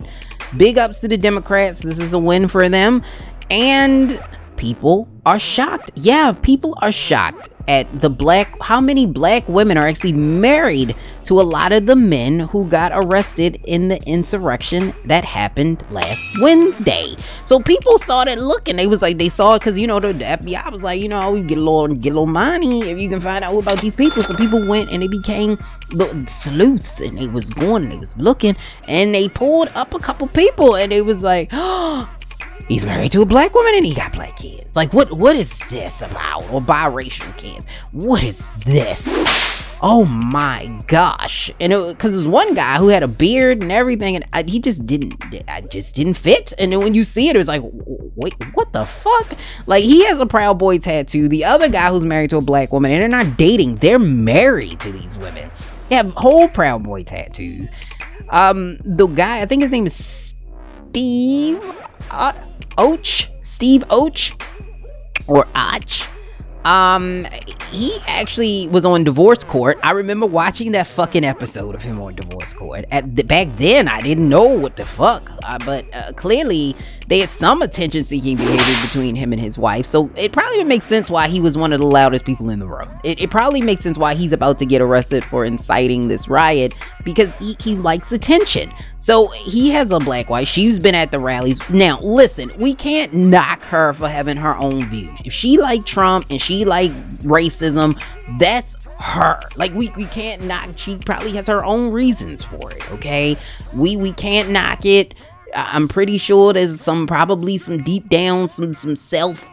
[0.55, 1.81] big ups to the democrats.
[1.81, 3.03] This is a win for them.
[3.49, 4.19] And
[4.55, 5.91] people are shocked.
[5.95, 10.95] Yeah people are shocked at the black how many black women are actually married
[11.27, 16.25] to a lot of the men who got arrested in the insurrection that happened last
[16.41, 17.13] Wednesday.
[17.45, 18.77] So people started looking.
[18.77, 21.09] They was like they saw it because you know the, the FBI was like, you
[21.09, 23.81] know, we get a little get a little money if you can find out about
[23.81, 24.23] these people.
[24.23, 28.17] So people went and they became the sleuths and they was going and they was
[28.17, 28.55] looking
[28.87, 32.07] and they pulled up a couple people and they was like, oh,
[32.67, 34.75] he's married to a black woman and he got black kids.
[34.75, 36.43] Like what what is this about?
[36.51, 37.65] Or biracial kids.
[37.91, 39.05] What is this?
[39.81, 41.51] Oh my gosh.
[41.59, 44.85] And cuz there's one guy who had a beard and everything and I, he just
[44.85, 46.53] didn't I just didn't fit.
[46.57, 47.61] And then when you see it it was like
[48.15, 49.37] wait, what the fuck?
[49.67, 51.27] Like he has a Proud Boy tattoo.
[51.27, 53.75] The other guy who's married to a black woman and they're not dating.
[53.77, 55.51] They're married to these women.
[55.89, 57.69] They have whole Proud Boy tattoos.
[58.29, 60.35] Um the guy, I think his name is
[60.89, 61.61] Steve
[62.11, 62.33] uh,
[62.77, 64.19] Och, Steve Och,
[65.27, 66.03] or Och.
[66.65, 67.25] Um,
[67.71, 69.77] he actually was on divorce court.
[69.83, 72.83] I remember watching that fucking episode of him on divorce court.
[72.91, 76.75] At the, back then, I didn't know what the fuck, uh, but uh, clearly
[77.07, 79.85] there's some attention-seeking behavior between him and his wife.
[79.85, 82.59] So it probably would make sense why he was one of the loudest people in
[82.59, 82.89] the room.
[83.03, 86.73] It, it probably makes sense why he's about to get arrested for inciting this riot
[87.03, 88.73] because he, he likes attention.
[88.97, 90.47] So he has a black wife.
[90.47, 91.69] She's been at the rallies.
[91.73, 95.17] Now, listen, we can't knock her for having her own views.
[95.23, 96.91] If she like Trump and she like
[97.23, 98.01] racism,
[98.37, 99.39] that's her.
[99.55, 100.69] Like we we can't knock.
[100.75, 102.91] She probably has her own reasons for it.
[102.91, 103.37] Okay,
[103.77, 105.13] we we can't knock it.
[105.53, 109.47] I'm pretty sure there's some probably some deep down some some self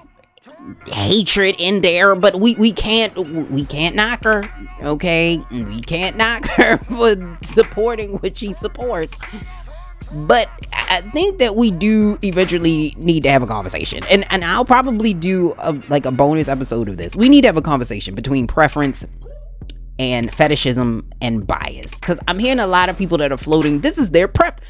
[0.87, 3.17] hatred in there but we we can't
[3.51, 4.43] we can't knock her
[4.83, 9.19] okay we can't knock her for supporting what she supports
[10.27, 14.65] but I think that we do eventually need to have a conversation, and and I'll
[14.65, 17.17] probably do a, like a bonus episode of this.
[17.17, 19.05] We need to have a conversation between preference
[19.99, 23.81] and fetishism and bias, because I'm hearing a lot of people that are floating.
[23.81, 24.61] This is their prep.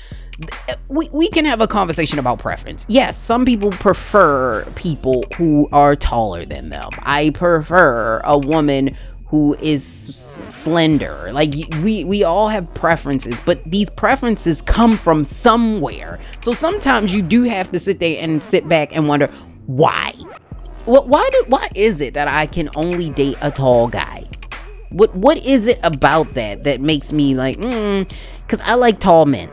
[0.88, 2.84] We, we can have a conversation about preference.
[2.88, 6.90] Yes, some people prefer people who are taller than them.
[7.02, 8.96] I prefer a woman
[9.34, 9.84] who is
[10.46, 11.32] slender.
[11.32, 16.20] Like we we all have preferences, but these preferences come from somewhere.
[16.40, 19.26] So sometimes you do have to sit there and sit back and wonder
[19.66, 20.12] why.
[20.84, 24.24] What why do why is it that I can only date a tall guy?
[24.90, 28.08] What what is it about that that makes me like mm,
[28.46, 29.50] cuz I like tall men.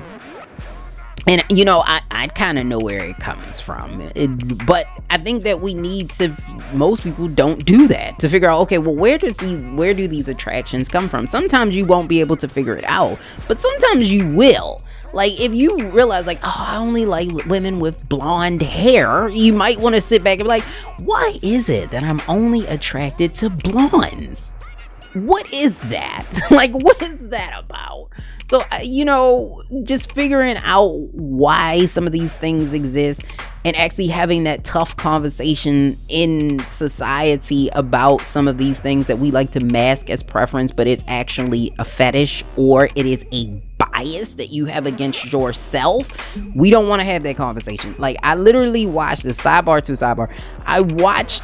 [1.28, 5.18] And you know, I, I kind of know where it comes from, It- but I
[5.18, 6.36] think that we need to.
[6.74, 8.62] Most people don't do that to figure out.
[8.62, 11.28] Okay, well, where does these where do these attractions come from?
[11.28, 14.82] Sometimes you won't be able to figure it out, but sometimes you will.
[15.14, 19.78] Like if you realize, like, oh, I only like women with blonde hair, you might
[19.80, 20.64] want to sit back and be like,
[21.04, 24.50] why is it that I'm only attracted to blondes?
[25.14, 26.26] What is that?
[26.52, 28.10] like, what is that about?
[28.46, 33.24] So, uh, you know, just figuring out why some of these things exist
[33.64, 39.32] and actually having that tough conversation in society about some of these things that we
[39.32, 44.36] like to mask as preference, but it's actually a fetish or it is a bias
[44.36, 46.10] that you have against yourself.
[46.56, 47.96] We don't want to have that conversation.
[47.98, 50.32] Like, I literally watched the sidebar to sidebar.
[50.66, 51.44] I watched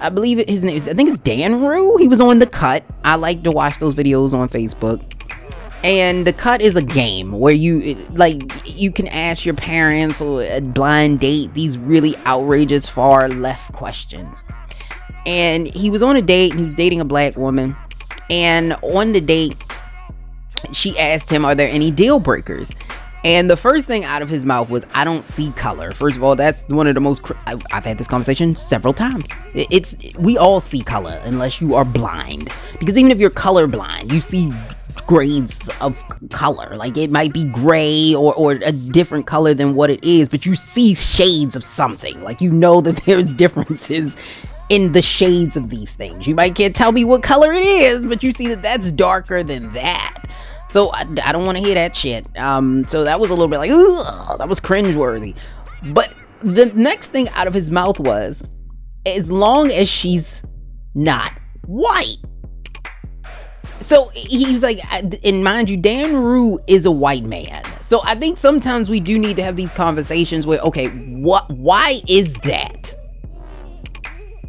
[0.00, 1.96] I believe it, his name is, I think it's Dan Rue.
[1.96, 2.84] He was on The Cut.
[3.04, 5.00] I like to watch those videos on Facebook.
[5.84, 10.42] And The Cut is a game where you, like, you can ask your parents or
[10.42, 14.44] a blind date these really outrageous far left questions.
[15.24, 17.76] And he was on a date and he was dating a black woman.
[18.28, 19.54] And on the date,
[20.72, 22.70] she asked him, Are there any deal breakers?
[23.24, 25.92] And the first thing out of his mouth was, I don't see color.
[25.92, 27.22] First of all, that's one of the most.
[27.22, 29.28] Cr- I've, I've had this conversation several times.
[29.54, 32.50] It's we all see color unless you are blind.
[32.80, 34.50] Because even if you're colorblind, you see
[35.06, 36.74] grades of color.
[36.76, 40.44] Like it might be gray or, or a different color than what it is, but
[40.44, 42.20] you see shades of something.
[42.22, 44.16] Like you know that there's differences
[44.72, 46.26] in the shades of these things.
[46.26, 49.42] You might can't tell me what color it is, but you see that that's darker
[49.42, 50.24] than that.
[50.70, 52.26] So I, I don't want to hear that shit.
[52.38, 55.36] Um, so that was a little bit like, Ugh, that was cringeworthy.
[55.92, 58.42] But the next thing out of his mouth was,
[59.04, 60.40] as long as she's
[60.94, 61.30] not
[61.66, 62.16] white.
[63.64, 67.62] So he was like, and mind you, Dan Rue is a white man.
[67.82, 71.50] So I think sometimes we do need to have these conversations where, okay, what?
[71.50, 73.01] Why is that?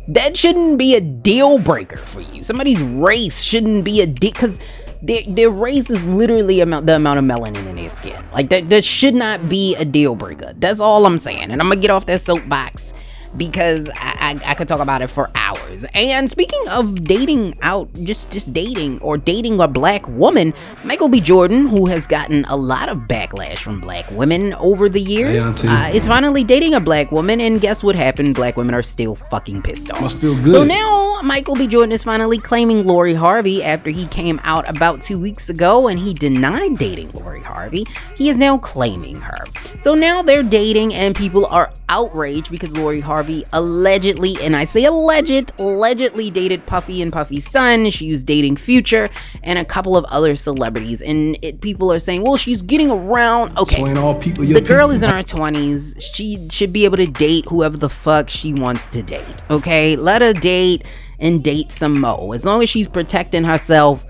[0.08, 2.44] That shouldn't be a deal breaker for you.
[2.44, 4.60] Somebody's race shouldn't be a deal because
[5.02, 8.24] their, their race is literally amount the amount of melanin in their skin.
[8.34, 10.54] Like that that should not be a deal breaker.
[10.58, 11.52] That's all I'm saying.
[11.52, 12.94] And I'm gonna get off that soapbox
[13.38, 15.86] because I, I, I could talk about it for hours.
[15.94, 21.20] And speaking of dating out, just just dating or dating a black woman, Michael B.
[21.20, 25.92] Jordan, who has gotten a lot of backlash from black women over the years, uh,
[25.94, 27.42] is finally dating a black woman.
[27.42, 28.36] And guess what happened?
[28.36, 30.02] Black women are still fucking pissed off.
[30.02, 30.52] Must feel good.
[30.52, 31.68] So now Michael B.
[31.68, 36.00] Jordan is finally claiming Lori Harvey after he came out about two weeks ago and
[36.00, 37.86] he denied dating Lori Harvey.
[38.16, 39.46] He is now claiming her.
[39.76, 43.23] So now they're dating and people are outraged because Lori Harvey
[43.54, 47.90] allegedly, and I say alleged, allegedly dated Puffy and Puffy's son.
[47.90, 49.10] She was dating Future
[49.44, 51.02] and a couple of other celebrities.
[51.02, 53.58] And it, people are saying, well, she's getting around.
[53.58, 53.84] Okay.
[53.84, 54.92] So all people The girl people.
[54.92, 56.02] is in her 20s.
[56.02, 59.42] She should be able to date whoever the fuck she wants to date.
[59.50, 59.96] Okay?
[59.96, 60.84] Let her date
[61.20, 62.32] and date some mo.
[62.34, 64.06] As long as she's protecting herself,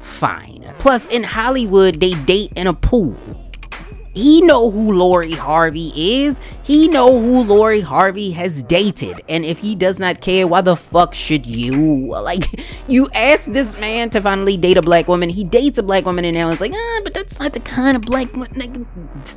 [0.00, 0.74] fine.
[0.78, 3.16] Plus, in Hollywood, they date in a pool.
[4.12, 6.40] He know who Lori Harvey is.
[6.64, 9.22] He know who Lori Harvey has dated.
[9.28, 12.00] And if he does not care, why the fuck should you?
[12.20, 15.30] Like, you asked this man to finally date a black woman.
[15.30, 17.96] He dates a black woman and now it's like, ah, but that's not the kind
[17.96, 18.72] of black wo-" like,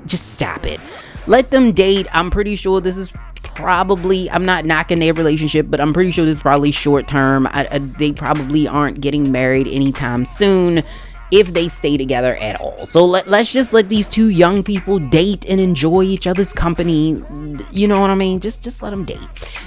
[0.05, 0.79] just stop it.
[1.25, 2.07] Let them date.
[2.13, 6.25] I'm pretty sure this is probably I'm not knocking their relationship, but I'm pretty sure
[6.25, 7.47] this is probably short term.
[7.47, 10.83] I, I, they probably aren't getting married anytime soon
[11.33, 12.85] if they stay together at all.
[12.85, 17.23] So let, let's just let these two young people date and enjoy each other's company.
[17.71, 18.39] You know what I mean?
[18.39, 19.17] Just just let them date.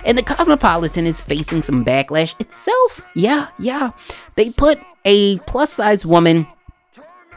[0.04, 3.00] And the Cosmopolitan is facing some backlash itself.
[3.16, 3.90] Yeah, yeah.
[4.36, 6.46] They put a plus size woman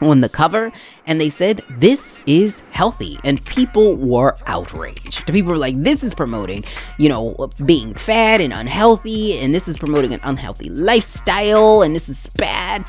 [0.02, 0.72] on the cover
[1.06, 6.14] and they said this is healthy and people were outraged people were like this is
[6.14, 6.64] promoting
[6.98, 12.08] you know being fat and unhealthy and this is promoting an unhealthy lifestyle and this
[12.08, 12.86] is bad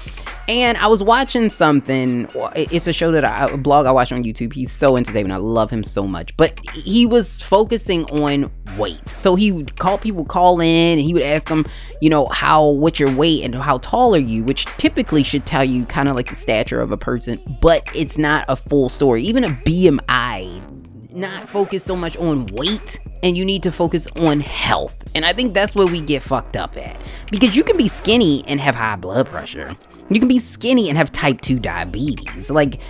[0.49, 4.25] and i was watching something it's a show that I, a blog i watch on
[4.25, 4.53] youtube.
[4.53, 6.37] He's so entertaining i love him so much.
[6.37, 9.07] But he was focusing on weight.
[9.09, 11.67] So he would call people call in and he would ask them
[12.01, 15.65] you know how what's your weight and how tall are you which typically should tell
[15.65, 19.23] you kind of like the stature of a person but it's not a full story.
[19.23, 20.67] Even a bmi
[21.13, 25.33] not focus so much on weight and you need to focus on health and i
[25.33, 26.97] think that's where we get fucked up at
[27.31, 29.77] because you can be skinny and have high blood pressure
[30.09, 32.81] you can be skinny and have type 2 diabetes like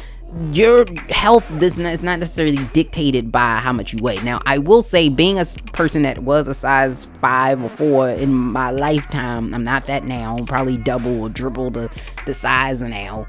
[0.52, 4.18] your health is not necessarily dictated by how much you weigh.
[4.22, 8.32] Now, I will say, being a person that was a size five or four in
[8.32, 10.38] my lifetime, I'm not that now.
[10.46, 11.90] Probably double or triple the
[12.26, 13.26] the size now.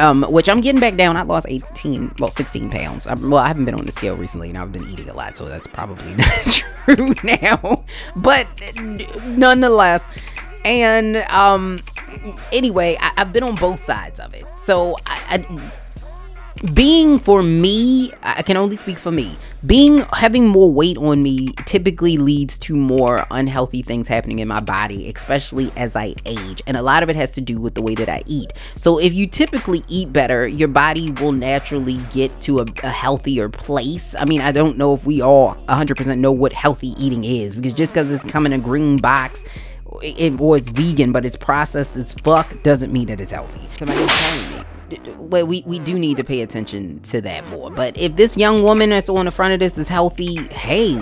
[0.00, 1.16] Um, which I'm getting back down.
[1.18, 3.06] I lost 18, well, 16 pounds.
[3.06, 5.36] I, well, I haven't been on the scale recently, and I've been eating a lot,
[5.36, 7.84] so that's probably not true now.
[8.16, 8.50] But
[9.24, 10.06] nonetheless,
[10.64, 11.80] and um,
[12.50, 14.44] anyway, I, I've been on both sides of it.
[14.56, 15.72] So I, I
[16.74, 19.34] being for me, I can only speak for me.
[19.64, 24.60] Being having more weight on me typically leads to more unhealthy things happening in my
[24.60, 26.62] body, especially as I age.
[26.66, 28.52] And a lot of it has to do with the way that I eat.
[28.74, 33.48] So if you typically eat better, your body will naturally get to a, a healthier
[33.48, 34.14] place.
[34.18, 37.72] I mean, I don't know if we all 100% know what healthy eating is because
[37.72, 39.44] just because it's come in a green box
[40.02, 43.66] it, or it's vegan, but it's processed as fuck, doesn't mean that it's healthy.
[43.76, 44.69] Somebody's telling me.
[45.18, 47.70] Well, we, we do need to pay attention to that more.
[47.70, 50.94] But if this young woman that's on the front of this is healthy, hey,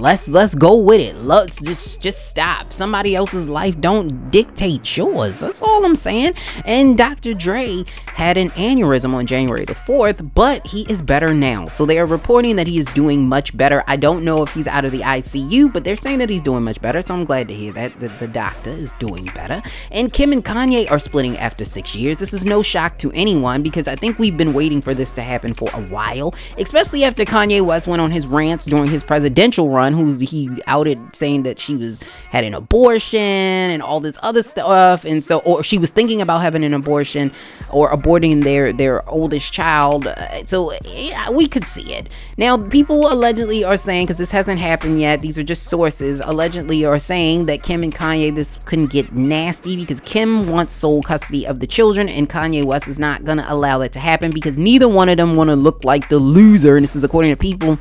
[0.00, 1.16] let's let's go with it.
[1.16, 2.64] Let's just just stop.
[2.66, 5.40] Somebody else's life don't dictate yours.
[5.40, 6.32] That's all I'm saying.
[6.64, 7.34] And Dr.
[7.34, 7.84] Dre
[8.14, 11.68] had an aneurysm on January the 4th, but he is better now.
[11.68, 13.84] So they are reporting that he is doing much better.
[13.86, 16.62] I don't know if he's out of the ICU, but they're saying that he's doing
[16.62, 17.02] much better.
[17.02, 19.62] So I'm glad to hear that the, the doctor is doing better.
[19.90, 22.16] And Kim and Kanye are splitting after six years.
[22.16, 25.22] This is no shock to anyone because I think we've been waiting for this to
[25.22, 29.70] happen for a while, especially after Kanye West went on his rants during his presidential
[29.70, 32.00] run, who he outed saying that she was
[32.30, 36.40] had an abortion and all this other stuff, and so or she was thinking about
[36.40, 37.32] having an abortion
[37.72, 40.06] or aborting their their oldest child.
[40.06, 42.08] Uh, So yeah, we could see it.
[42.36, 45.20] Now, people allegedly are saying because this hasn't happened yet.
[45.20, 49.76] These are just sources allegedly are saying that Kim and Kanye this couldn't get nasty
[49.76, 53.78] because Kim wants sole custody of the children and Kanye West is not gonna allow
[53.78, 56.76] that to happen because neither one of them want to look like the loser.
[56.76, 57.78] And this is according to people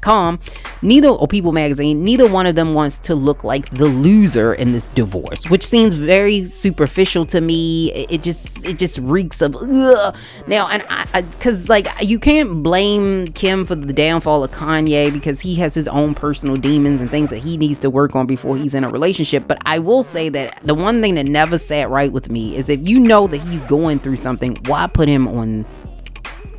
[0.00, 0.38] com.
[0.82, 4.72] Neither or people magazine neither one of them wants to look like the loser in
[4.72, 7.92] this divorce which seems very superficial to me.
[7.92, 10.16] It, it just it just reeks of ugh.
[10.46, 15.40] now and i because like you can't blame kim for the downfall of kanye because
[15.40, 18.56] he has his own personal demons and things that he needs to work on before
[18.56, 19.46] he's in a relationship.
[19.46, 22.68] But i will say that the one thing that never sat right with me is
[22.68, 25.64] if you know that he's going through something why put him on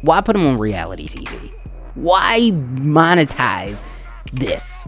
[0.02, 1.55] why put him on reality tv
[1.96, 3.84] why monetize
[4.32, 4.86] this.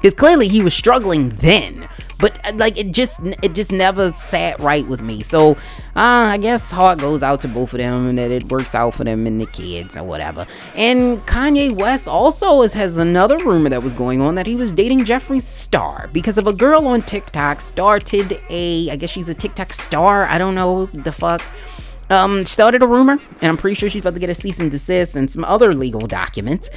[0.00, 1.88] Because clearly he was struggling then,
[2.20, 5.22] but uh, like it just it just never sat right with me.
[5.24, 5.52] So
[5.96, 8.94] uh, I guess heart goes out to both of them, and that it works out
[8.94, 10.46] for them and the kids or whatever.
[10.76, 14.72] And Kanye West also is, has another rumor that was going on that he was
[14.72, 19.34] dating Jeffree Star because of a girl on TikTok started a I guess she's a
[19.34, 20.26] TikTok star.
[20.26, 21.42] I don't know the fuck
[22.10, 24.70] um, started a rumor, and I'm pretty sure she's about to get a cease and
[24.70, 26.70] desist and some other legal documents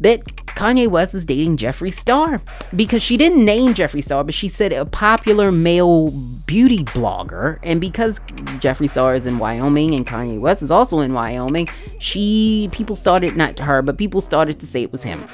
[0.00, 2.42] that Kanye West is dating Jeffree Star
[2.74, 6.08] because she didn't name Jeffree Star, but she said a popular male
[6.46, 7.58] beauty blogger.
[7.62, 8.20] And because
[8.60, 11.68] Jeffree Star is in Wyoming and Kanye West is also in Wyoming,
[11.98, 15.26] she people started not her, but people started to say it was him.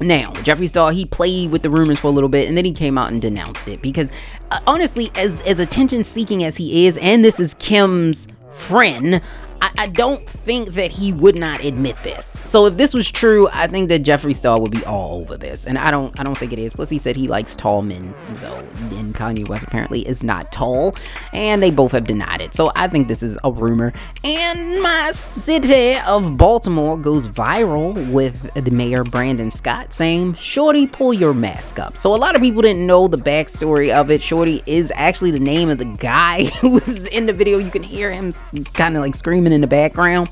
[0.00, 2.72] Now, Jeffree Star, he played with the rumors for a little bit and then he
[2.72, 4.10] came out and denounced it because
[4.50, 9.20] uh, honestly, as as attention seeking as he is, and this is Kim's friend,
[9.60, 12.34] I, I don't think that he would not admit this.
[12.54, 15.66] So if this was true, I think that Jeffree Star would be all over this,
[15.66, 16.18] and I don't.
[16.20, 16.72] I don't think it is.
[16.72, 20.94] Plus, he said he likes tall men, though, and Kanye West apparently is not tall,
[21.32, 22.54] and they both have denied it.
[22.54, 23.92] So I think this is a rumor.
[24.22, 31.12] And my city of Baltimore goes viral with the mayor Brandon Scott saying, "Shorty, pull
[31.12, 34.22] your mask up." So a lot of people didn't know the backstory of it.
[34.22, 37.58] Shorty is actually the name of the guy who was in the video.
[37.58, 38.26] You can hear him.
[38.52, 40.28] He's kind of like screaming in the background.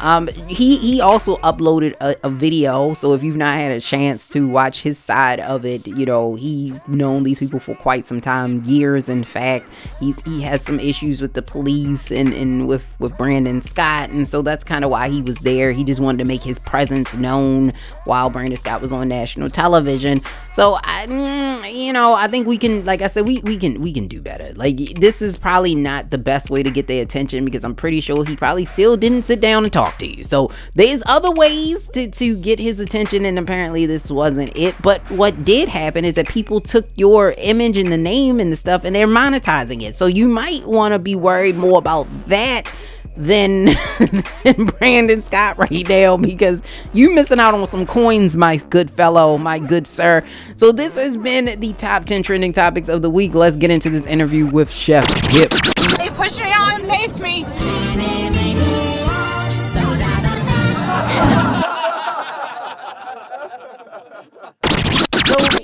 [0.00, 4.26] Um, he he also uploaded a, a, video, so if you've not had a chance
[4.28, 8.20] to watch his side of it, you know he's known these people for quite some
[8.20, 9.10] time, years.
[9.10, 9.66] In fact,
[10.00, 14.26] he's he has some issues with the police and and with with Brandon Scott, and
[14.26, 15.70] so that's kind of why he was there.
[15.70, 17.74] He just wanted to make his presence known
[18.04, 20.22] while Brandon Scott was on national television.
[20.52, 23.82] So I, mm, you know, I think we can, like I said, we we can
[23.82, 24.54] we can do better.
[24.54, 28.00] Like this is probably not the best way to get their attention because I'm pretty
[28.00, 30.24] sure he probably still didn't sit down and talk talk to you.
[30.24, 34.74] So there's other ways to, to get his attention, and apparently this wasn't it.
[34.82, 38.56] But what did happen is that people took your image and the name and the
[38.56, 39.96] stuff and they're monetizing it.
[39.96, 42.72] So you might want to be worried more about that
[43.16, 43.66] than,
[44.44, 46.62] than Brandon Scott right now because
[46.92, 50.24] you missing out on some coins, my good fellow, my good sir.
[50.54, 53.34] So this has been the top 10 trending topics of the week.
[53.34, 55.50] Let's get into this interview with Chef Hip.
[55.98, 58.39] They pushed me out and paced me.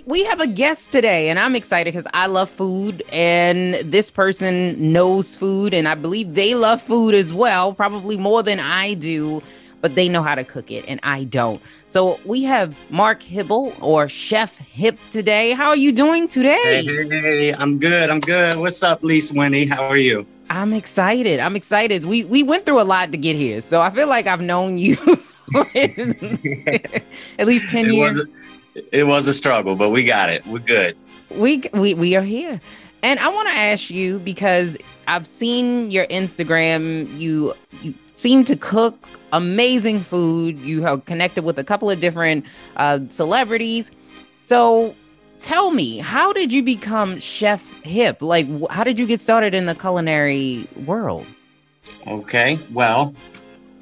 [0.06, 4.92] We have a guest today, and I'm excited because I love food, and this person
[4.92, 9.42] knows food, and I believe they love food as well, probably more than I do,
[9.80, 11.60] but they know how to cook it, and I don't.
[11.88, 15.50] So we have Mark Hibble or Chef Hip today.
[15.52, 16.84] How are you doing today?
[16.84, 18.08] Hey, hey, I'm good.
[18.08, 18.56] I'm good.
[18.58, 19.66] What's up, Lisa Winnie?
[19.66, 20.24] How are you?
[20.50, 21.40] I'm excited.
[21.40, 22.04] I'm excited.
[22.04, 24.78] We we went through a lot to get here, so I feel like I've known
[24.78, 24.96] you
[25.74, 28.14] at least ten It years.
[28.16, 28.32] was,
[28.92, 30.46] it was a struggle, but we got it.
[30.46, 30.96] We're good.
[31.30, 32.60] we we we are here
[33.02, 37.52] and i want to ask you because i've seen your instagram you
[37.82, 42.46] you seem to cook amazing food you have connected with a couple of different
[42.76, 43.90] uh, celebrities
[44.38, 44.94] so
[45.40, 49.66] tell me how did you become chef hip like how did you get started in
[49.66, 51.26] the culinary world
[52.06, 52.58] Okay.
[52.72, 53.14] Well,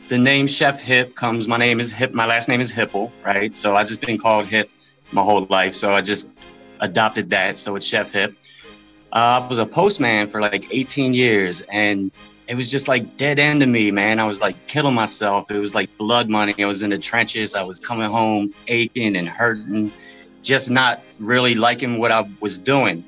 [0.08, 1.46] the name Chef Hip comes.
[1.48, 2.12] My name is Hip.
[2.12, 3.54] My last name is Hipple, right?
[3.56, 4.70] So I just been called Hip
[5.12, 5.74] my whole life.
[5.74, 6.30] So I just
[6.80, 7.56] adopted that.
[7.56, 8.34] So it's Chef Hip.
[9.12, 12.10] Uh, I was a postman for like 18 years, and
[12.48, 14.18] it was just like dead end to me, man.
[14.18, 15.50] I was like killing myself.
[15.50, 16.54] It was like blood money.
[16.58, 17.54] I was in the trenches.
[17.54, 19.92] I was coming home aching and hurting,
[20.42, 23.04] just not really liking what I was doing.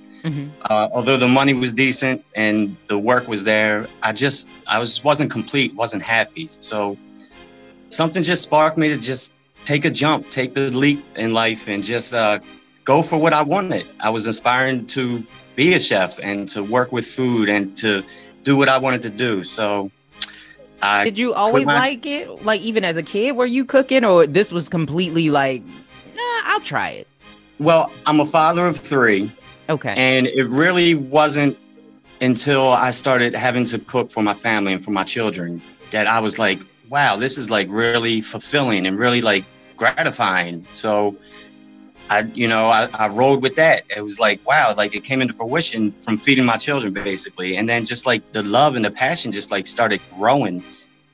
[0.63, 5.05] Uh, although the money was decent and the work was there, I just I was
[5.05, 6.49] wasn't complete, wasn't happy.
[6.49, 6.97] So
[7.91, 9.37] something just sparked me to just
[9.67, 12.39] take a jump, take the leap in life, and just uh,
[12.85, 13.87] go for what I wanted.
[14.01, 18.03] I was inspiring to be a chef and to work with food and to
[18.45, 19.45] do what I wanted to do.
[19.45, 19.91] So
[20.81, 24.05] I did you always my- like it like even as a kid were you cooking
[24.05, 25.63] or this was completely like
[26.15, 27.09] nah i'll try it
[27.59, 29.33] well, I'm a father of three.
[29.71, 31.57] okay And it really wasn't
[32.21, 36.21] until I started having to cook for my family and for my children that I
[36.21, 36.59] was like,
[36.91, 39.45] wow, this is like really fulfilling and really like
[39.77, 40.67] gratifying.
[40.77, 41.17] So
[42.09, 43.85] I, you know, I, I rode with that.
[43.95, 47.57] It was like, wow, like it came into fruition from feeding my children basically.
[47.57, 50.63] And then just like the love and the passion just like started growing.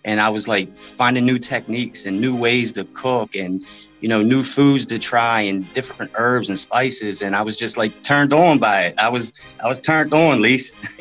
[0.05, 3.65] And I was like finding new techniques and new ways to cook and
[4.01, 7.77] you know new foods to try and different herbs and spices and I was just
[7.77, 8.95] like turned on by it.
[8.99, 9.33] I was
[9.63, 10.75] I was turned on, Lise.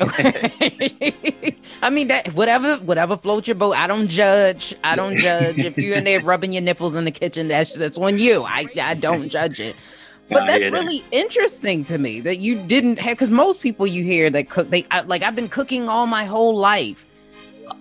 [1.82, 3.74] I mean that whatever whatever floats your boat.
[3.76, 4.74] I don't judge.
[4.84, 5.58] I don't judge.
[5.58, 8.44] if you're in there rubbing your nipples in the kitchen, that's that's on you.
[8.44, 9.74] I I don't judge it.
[10.28, 14.30] But that's really interesting to me that you didn't have because most people you hear
[14.30, 17.06] that cook they I, like I've been cooking all my whole life.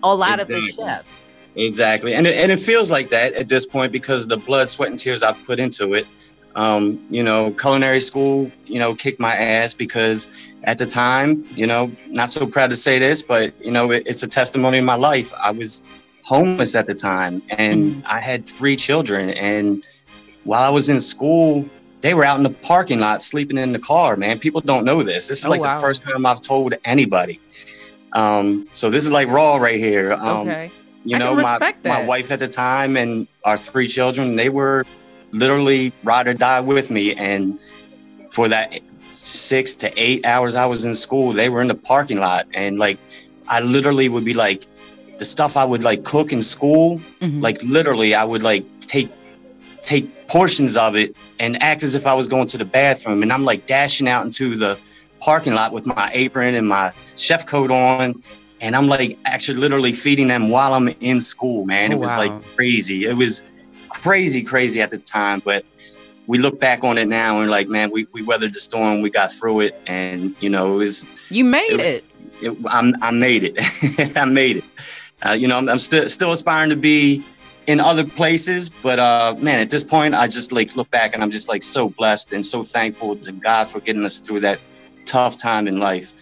[0.03, 1.29] A lot of the chefs.
[1.55, 4.69] Exactly, and it, and it feels like that at this point because of the blood,
[4.69, 6.07] sweat, and tears I've put into it.
[6.55, 10.27] Um, you know, culinary school, you know, kicked my ass because
[10.63, 14.03] at the time, you know, not so proud to say this, but you know, it,
[14.05, 15.33] it's a testimony of my life.
[15.41, 15.83] I was
[16.23, 19.85] homeless at the time, and I had three children, and
[20.43, 21.69] while I was in school,
[22.01, 24.15] they were out in the parking lot sleeping in the car.
[24.17, 25.27] Man, people don't know this.
[25.27, 25.75] This is Oh, like wow.
[25.75, 27.39] the first time I've told anybody.
[28.13, 30.13] Um, so this is like raw right here.
[30.13, 30.71] Um, okay.
[31.05, 34.83] you know my, respect my wife at the time and our three children they were
[35.31, 37.57] literally ride or die with me and
[38.35, 38.79] for that
[39.33, 42.77] six to eight hours i was in school they were in the parking lot and
[42.77, 42.97] like
[43.47, 44.61] i literally would be like
[45.17, 47.41] the stuff i would like cook in school Mhm.
[47.41, 49.09] like literally i would like take
[49.87, 53.31] take portions of it and act as if i was going to the bathroom and
[53.33, 54.77] i'm like dashing out into the
[55.21, 58.21] parking lot with my apron and my chef coat on
[58.61, 61.91] and I'm like actually literally feeding them while I'm in school, man.
[61.91, 62.19] Oh, it was wow.
[62.19, 63.05] like crazy.
[63.05, 63.43] It was
[63.89, 65.65] crazy, crazy at the time, but
[66.27, 69.09] we look back on it now and like, man, we, we weathered the storm, we
[69.09, 72.05] got through it, and you know, it was You made it.
[72.41, 74.15] it, I'm, I made it.
[74.17, 74.63] I made it.
[75.25, 77.25] Uh, you know, I'm, I'm still still aspiring to be
[77.67, 81.23] in other places, but uh, man, at this point, I just like look back and
[81.23, 84.59] I'm just like so blessed and so thankful to God for getting us through that
[85.11, 86.13] tough time in life.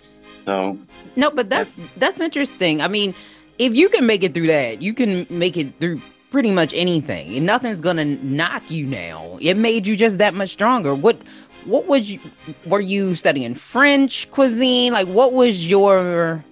[0.46, 0.78] So
[1.16, 2.82] No, but that's that's interesting.
[2.82, 3.14] I mean,
[3.60, 7.36] if you can make it through that, you can make it through pretty much anything.
[7.38, 9.38] And nothing's gonna knock you now.
[9.42, 10.96] It made you just that much stronger.
[10.96, 11.18] What
[11.66, 12.20] what was you
[12.66, 14.94] were you studying French cuisine?
[14.94, 16.44] Like what was your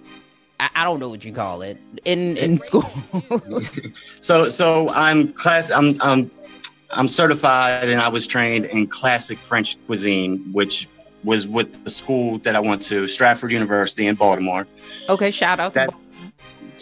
[0.60, 2.90] I, I don't know what you call it in in school.
[4.20, 6.30] So so I'm class I'm I'm
[6.90, 10.88] I'm certified and I was trained in classic French cuisine, which
[11.28, 14.66] was with the school that I went to, Stratford University in Baltimore.
[15.10, 15.86] okay, shout out to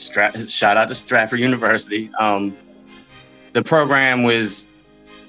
[0.04, 2.10] That- shout out to Stratford University.
[2.18, 2.56] Um,
[3.54, 4.68] the program was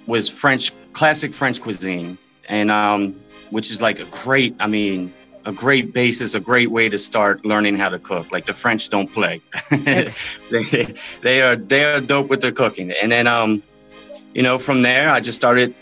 [0.06, 4.56] was French classic French cuisine, and um, which is like a great.
[4.60, 5.12] I mean,
[5.46, 8.32] a great basis, a great way to start learning how to cook.
[8.32, 9.42] Like the French don't play.
[9.72, 10.94] they,
[11.24, 13.64] they are they are dope with their cooking, and then um,
[14.36, 15.74] you know, from there I just started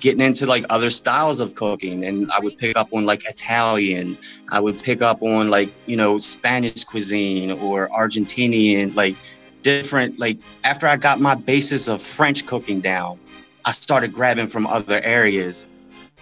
[0.00, 4.18] getting into like other styles of cooking, and I would pick up on like Italian.
[4.50, 9.16] I would pick up on like you know Spanish cuisine or Argentinian, like
[9.62, 10.18] different.
[10.18, 13.18] Like after I got my basis of French cooking down,
[13.64, 15.68] I started grabbing from other areas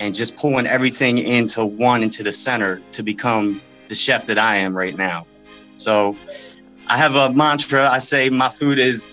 [0.01, 4.57] and just pulling everything into one into the center to become the chef that I
[4.57, 5.27] am right now.
[5.85, 6.17] So
[6.87, 7.89] I have a mantra.
[7.89, 9.11] I say my food is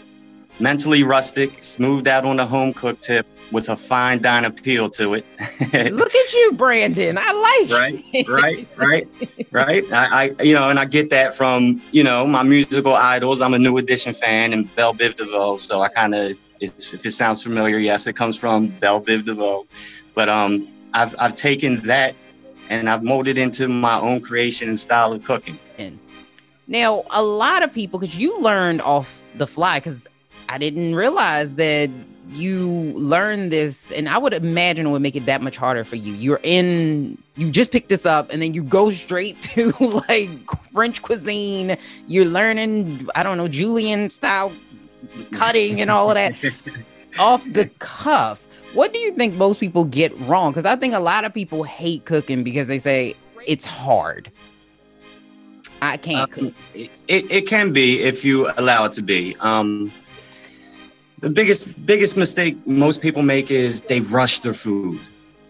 [0.60, 5.14] mentally rustic, smoothed out on the home cook tip with a fine dine appeal to
[5.14, 5.26] it.
[5.94, 7.18] Look at you, Brandon.
[7.18, 8.28] I like right it.
[8.28, 9.08] right right
[9.52, 13.42] right I, I you know and i get that from you know my musical idols
[13.42, 17.12] i'm a new edition fan and Bell Biv DeVoe so i kind of if it
[17.12, 19.66] sounds familiar yes it comes from Bell Biv DeVoe
[20.14, 22.16] but um i've i've taken that
[22.70, 25.58] and i've molded into my own creation and style of cooking
[26.68, 30.08] Now, a lot of people, because you learned off the fly, because
[30.50, 31.90] I didn't realize that
[32.30, 35.96] you learn this, and I would imagine it would make it that much harder for
[35.96, 36.14] you.
[36.14, 39.72] You're in, you just picked this up, and then you go straight to
[40.10, 40.30] like
[40.72, 41.78] French cuisine.
[42.08, 44.52] You're learning, I don't know, julienne style
[45.32, 46.34] cutting and all of that
[47.20, 48.48] off the cuff.
[48.74, 50.52] What do you think most people get wrong?
[50.52, 53.14] Because I think a lot of people hate cooking because they say
[53.46, 54.32] it's hard.
[55.82, 56.38] I can't.
[56.38, 59.92] Um, it, it, it can be if you allow it to be um
[61.26, 65.00] the biggest biggest mistake most people make is they rush their food.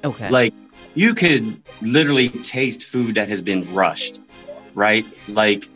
[0.04, 0.30] Okay.
[0.30, 0.54] like
[0.94, 1.44] you could
[1.82, 4.22] literally taste food that has been rushed
[4.76, 5.06] right?
[5.28, 5.68] Like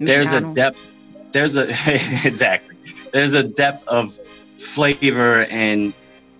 [0.00, 0.78] there's a depth
[1.32, 1.68] there's a
[2.26, 2.76] exactly.
[3.12, 4.18] There's a depth of
[4.74, 5.92] flavor and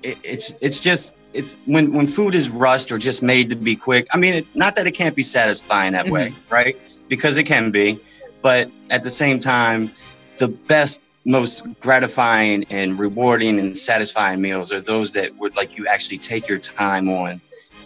[0.02, 3.76] it, it's it's just it's when when food is rushed or just made to be
[3.76, 6.54] quick i mean it, not that it can't be satisfying that way mm-hmm.
[6.54, 6.76] right?
[7.08, 8.00] Because it can be
[8.40, 9.92] but at the same time
[10.38, 15.86] the best most gratifying and rewarding and satisfying meals are those that would like you
[15.86, 17.40] actually take your time on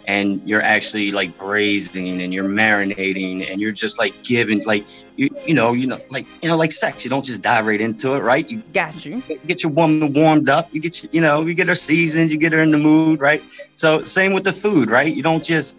[0.07, 4.85] and you're actually like braising and you're marinating and you're just like giving like
[5.17, 7.03] you you know you know like you know like sex.
[7.03, 8.49] You don't just dive right into it right?
[8.49, 9.21] You Got you.
[9.45, 10.73] get your woman warmed up.
[10.73, 12.31] You get your, you know you get her seasoned.
[12.31, 13.43] You get her in the mood right?
[13.77, 15.13] So same with the food right?
[15.13, 15.77] You don't just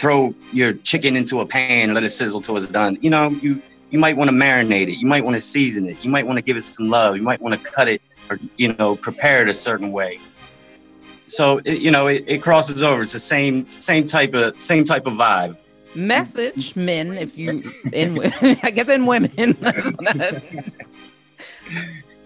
[0.00, 2.98] throw your chicken into a pan let it sizzle till it's done.
[3.00, 6.02] You know you you might want to marinate it you might want to season it
[6.04, 8.38] you might want to give it some love you might want to cut it or
[8.56, 10.18] you know prepare it a certain way
[11.36, 14.84] so it, you know it, it crosses over it's the same same type of same
[14.84, 15.56] type of vibe
[15.94, 18.18] Message men if you in
[18.62, 19.56] I guess in women.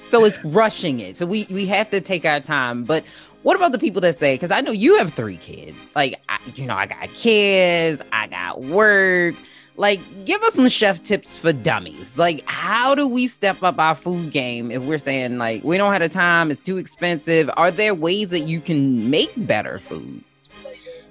[0.06, 1.16] so it's rushing it.
[1.16, 2.84] So we we have to take our time.
[2.84, 3.04] But
[3.42, 4.34] what about the people that say?
[4.34, 5.94] Because I know you have three kids.
[5.94, 8.02] Like I, you know, I got kids.
[8.10, 9.34] I got work.
[9.78, 12.18] Like, give us some chef tips for dummies.
[12.18, 15.92] Like, how do we step up our food game if we're saying like we don't
[15.92, 17.48] have the time, it's too expensive?
[17.56, 20.24] Are there ways that you can make better food?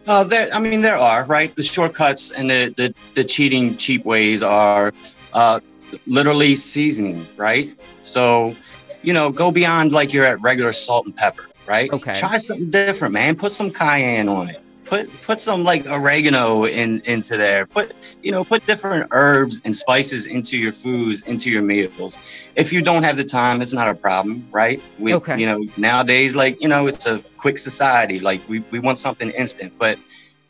[0.05, 1.55] Uh, there, I mean, there are right.
[1.55, 4.93] The shortcuts and the the, the cheating cheap ways are
[5.31, 5.61] uh,
[6.05, 7.69] literally seasoning, right?
[8.13, 8.53] So,
[9.01, 11.89] you know, go beyond like you're at regular salt and pepper, right?
[11.93, 12.15] Okay.
[12.15, 13.37] Try something different, man.
[13.37, 14.61] Put some cayenne on it.
[14.89, 17.65] Put put some like oregano in into there.
[17.65, 22.19] Put you know put different herbs and spices into your foods, into your meals.
[22.55, 24.81] If you don't have the time, it's not a problem, right?
[24.97, 25.39] We, Okay.
[25.39, 28.19] You know, nowadays, like you know, it's a quick society.
[28.19, 29.99] Like we, we want something instant, but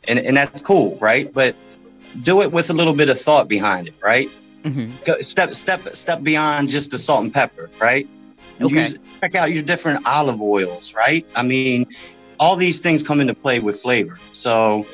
[0.06, 1.32] and and that's cool, right?
[1.32, 1.56] But
[2.22, 4.30] do it with a little bit of thought behind it, right?
[4.64, 4.92] Mhm.
[5.32, 8.08] Step step step beyond just the salt and pepper, right?
[8.60, 8.82] Okay.
[8.82, 11.24] Use, check out your different olive oils, right?
[11.34, 11.86] I mean,
[12.38, 14.18] all these things come into play with flavor.
[14.42, 14.86] So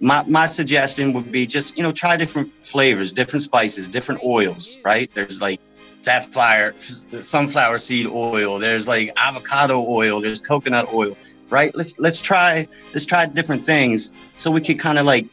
[0.00, 4.78] my my suggestion would be just you know try different flavors, different spices, different oils,
[4.84, 5.10] right?
[5.14, 5.60] There's like
[6.02, 8.58] safflower, sunflower seed oil.
[8.58, 10.20] There's like avocado oil.
[10.20, 11.16] There's coconut oil,
[11.50, 11.74] right?
[11.74, 15.26] Let's let's try let's try different things so we can kind of like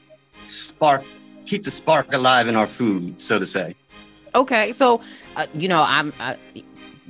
[0.63, 1.03] spark
[1.47, 3.75] keep the spark alive in our food, so to say.
[4.33, 5.01] Okay, so
[5.35, 6.13] uh, you know, I'm.
[6.19, 6.37] I,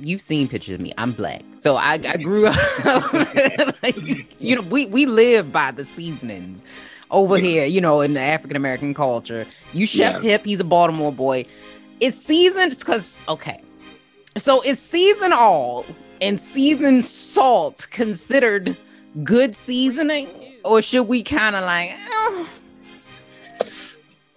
[0.02, 0.92] you've seen pictures of me.
[0.98, 3.12] I'm black, so I, I grew up.
[3.82, 3.96] like,
[4.40, 6.62] you know, we we live by the seasonings
[7.10, 7.64] over here.
[7.66, 9.46] You know, in the African American culture.
[9.72, 10.30] You Chef Yeah.
[10.30, 11.44] Hip, he's a Baltimore boy.
[12.00, 13.60] It's seasoned because okay,
[14.36, 15.84] so is season all
[16.20, 18.76] and seasoned salt considered
[19.24, 20.28] good seasoning,
[20.64, 21.92] or should we kind of like?
[22.08, 22.48] oh,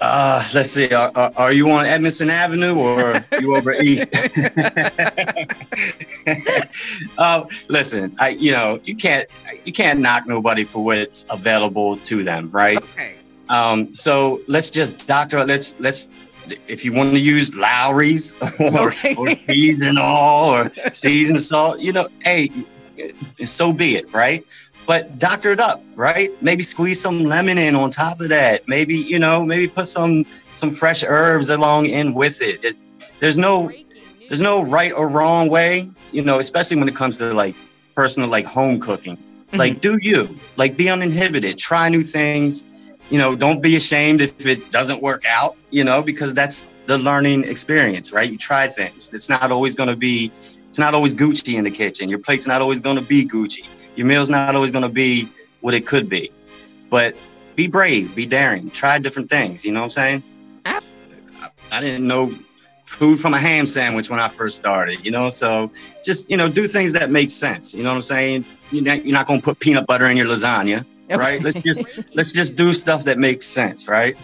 [0.02, 0.94] Uh, let's see.
[0.94, 4.08] Are, are, you on Edmondson Avenue or you over east?
[7.18, 9.28] uh, listen, I you know you can't
[9.64, 12.78] you can't knock nobody for what's available to them, right?
[12.78, 13.16] okay.
[13.48, 15.46] Um, so let's just doctor.
[15.46, 16.10] Let's let's
[16.68, 19.16] if you want to use Lawry's or, Okay.
[19.16, 22.52] or season all or season salt, you know, hey,
[23.44, 24.46] so be it, right?
[24.86, 26.32] But doctor it up, right?
[26.42, 28.68] Maybe squeeze some lemon in on top of that.
[28.68, 32.64] Maybe you know, maybe put some some fresh herbs along in with it.
[32.64, 32.78] it
[33.20, 33.72] there's no
[34.28, 37.56] there's no right or wrong way, you know, especially when it comes to like
[37.96, 39.18] personal like home cooking.
[39.18, 39.58] Mm-hmm.
[39.58, 42.66] Like do you like be uninhibited, try new things.
[43.10, 46.98] You know, don't be ashamed if it doesn't work out, you know, because that's the
[46.98, 48.32] learning experience, right?
[48.32, 49.12] You try things.
[49.14, 50.32] It's not always going to be
[50.70, 52.10] it's not always Gucci in the kitchen.
[52.10, 53.66] Your plate's not always going to be Gucci.
[53.96, 55.30] Your meal's not always going to be
[55.62, 56.32] what it could be.
[56.90, 57.16] But
[57.56, 60.24] be brave, be daring, try different things, you know what I'm saying?
[60.66, 60.80] I,
[61.72, 62.34] I didn't know
[62.98, 65.30] food from a ham sandwich when I first started, you know?
[65.30, 65.72] So
[66.04, 67.74] just, you know, do things that make sense.
[67.74, 68.46] You know what I'm saying?
[68.72, 71.42] You're not, you're not going to put peanut butter in your lasagna, right?
[71.42, 74.16] Let's just, let's just do stuff that makes sense, right?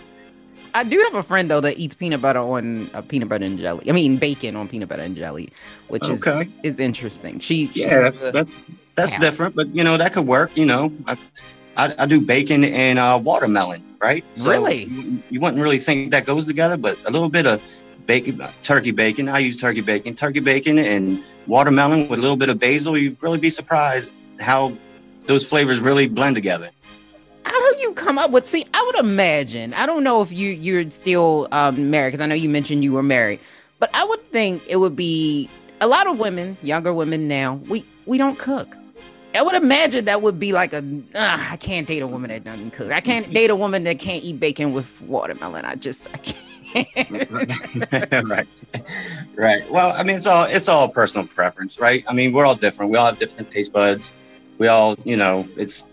[0.74, 3.60] I do have a friend though that eats peanut butter on uh, peanut butter and
[3.60, 3.90] jelly.
[3.90, 5.50] I mean bacon on peanut butter and jelly,
[5.90, 6.50] which Okay.
[6.64, 7.40] is is interesting.
[7.40, 8.52] She, she Yeah, was that's, a- that's,
[8.96, 9.20] that's Yeah.
[9.20, 10.92] different, but you know, that could work, you know.
[11.08, 11.18] I,
[11.78, 14.24] I, I do bacon and uh, watermelon, right?
[14.38, 14.86] So Really?
[14.86, 17.62] you, you wouldn't really think that goes together, but a little bit of
[18.06, 19.30] bacon, turkey bacon.
[19.30, 22.98] I use turkey bacon, turkey bacon and watermelon with a little bit of basil.
[22.98, 24.74] You'd really be surprised how
[25.28, 26.70] those flavors really blend together.
[27.46, 28.46] how do you come up with?
[28.46, 29.74] See, I would imagine.
[29.76, 32.92] I don't know if you you're still um, married because I know you mentioned you
[32.94, 33.40] were married,
[33.80, 37.56] but I would think it would be a lot of women, younger women now.
[37.70, 38.76] We we don't cook.
[39.34, 40.84] I would imagine that would be like a
[41.16, 42.92] ah, I can't date a woman that doesn't cook.
[42.92, 45.66] I can't date a woman that can't eat bacon with watermelon.
[45.66, 46.38] I just I can't.
[48.30, 48.48] right
[49.36, 52.56] right well i mean it's all it's all personal preference right i mean we're all
[52.56, 54.14] different we all have different taste buds
[54.58, 55.90] we all you know it's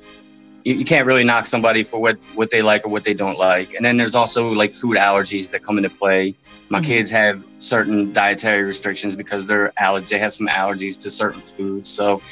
[0.65, 3.41] you, you can't really knock somebody for what what they like or what they don't
[3.41, 6.33] like and then there's also like food allergies that come into play
[6.69, 6.85] my Mhm.
[6.85, 11.91] kids have certain dietary restrictions because they're allergic they have some allergies to certain foods
[11.91, 12.23] so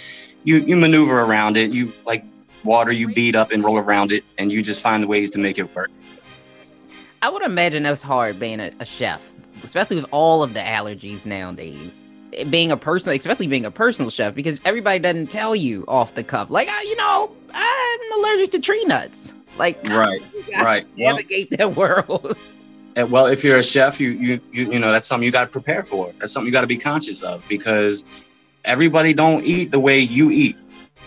[0.46, 2.24] you you maneuver around it you like
[2.66, 5.58] water you beat up and roll around it, and you just find ways to make
[5.58, 5.90] it work.
[7.22, 9.32] I would imagine that's hard being a, a chef,
[9.62, 11.98] especially with all of the allergies nowadays.
[12.34, 16.14] Eh, Being a personal, especially being a personal chef, because everybody doesn't tell you off
[16.14, 19.32] the cuff, like, ah, you know, I'm allergic to tree nuts.
[19.56, 20.20] Like, Right,
[20.60, 20.86] right.
[20.98, 22.36] Well, navigate that world.
[22.96, 25.42] Uh, well, if you're a chef, you you you, you know that's something you got
[25.44, 26.12] to prepare for.
[26.18, 28.04] That's something you got to be conscious of because
[28.66, 30.56] everybody don't eat the way you eat.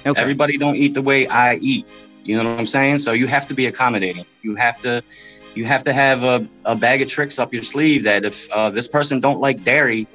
[0.05, 0.20] Okay.
[0.20, 1.86] Everybody don't eat the way I eat.
[2.24, 2.99] You know what I'm saying?
[2.99, 4.26] So you have to be accommodating.
[4.41, 5.03] You have to
[5.55, 8.70] you have to have a, a bag of tricks up your sleeve that if uh,
[8.70, 10.07] this person don't like dairy,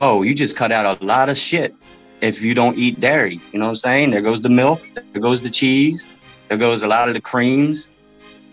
[0.00, 1.74] oh, you just cut out a lot of shit
[2.20, 3.40] if you don't eat dairy.
[3.52, 4.10] You know what I'm saying?
[4.12, 4.80] There goes the milk,
[5.12, 6.06] there goes the cheese,
[6.48, 7.90] there goes a lot of the creams.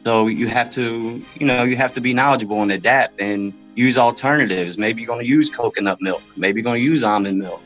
[0.04, 3.98] So you have to, you know, you have to be knowledgeable and adapt and use
[3.98, 4.78] alternatives.
[4.78, 6.22] Maybe you're going to use coconut milk.
[6.36, 7.62] Maybe you're going to use almond milk.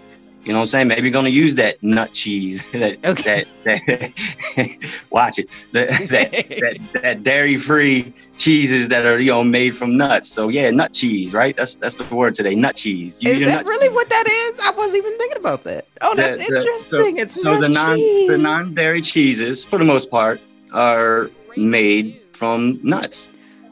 [0.48, 0.88] You know what I'm saying?
[0.88, 2.72] Maybe you're going to use that nut cheese.
[2.72, 3.44] that, Okay.
[3.66, 5.50] that, that watch it.
[5.74, 10.30] That, that, that, that dairy-free cheeses that are, you know, made from nuts.
[10.30, 11.54] So yeah, nut cheese, right?
[11.58, 12.56] That's that's the word today.
[12.56, 13.22] Nut cheese.
[13.22, 14.60] Use Is that nut really what that is?
[14.62, 15.86] I wasn't even thinking about that.
[16.00, 17.18] Oh, that's the- the- interesting.
[17.18, 18.30] it's so not the non cheese.
[18.30, 20.40] the non-dairy cheeses, for the most part,
[20.72, 23.32] are made from nuts.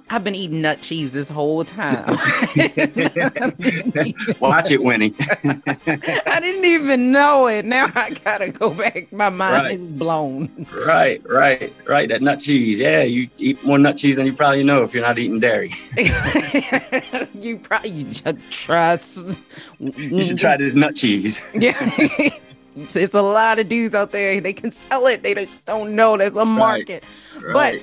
[0.09, 2.05] I've been eating nut cheese this whole time.
[4.39, 5.13] Watch it, Winnie.
[5.19, 7.65] I didn't even know it.
[7.65, 9.11] Now I gotta go back.
[9.11, 9.71] My mind Right.
[9.79, 10.67] is blown.
[10.85, 12.07] right, right, right.
[12.07, 12.79] That nut cheese.
[12.79, 15.71] Yeah, you eat more nut cheese than you probably know if you're not eating dairy.
[17.33, 19.39] you probably you should trust.
[19.79, 21.51] You should try this nut cheese.
[21.55, 21.73] Yeah.
[22.75, 24.39] it's, it's a lot of dudes out there.
[24.39, 25.23] They can sell it.
[25.23, 27.03] They just don't know there's a market.
[27.53, 27.81] But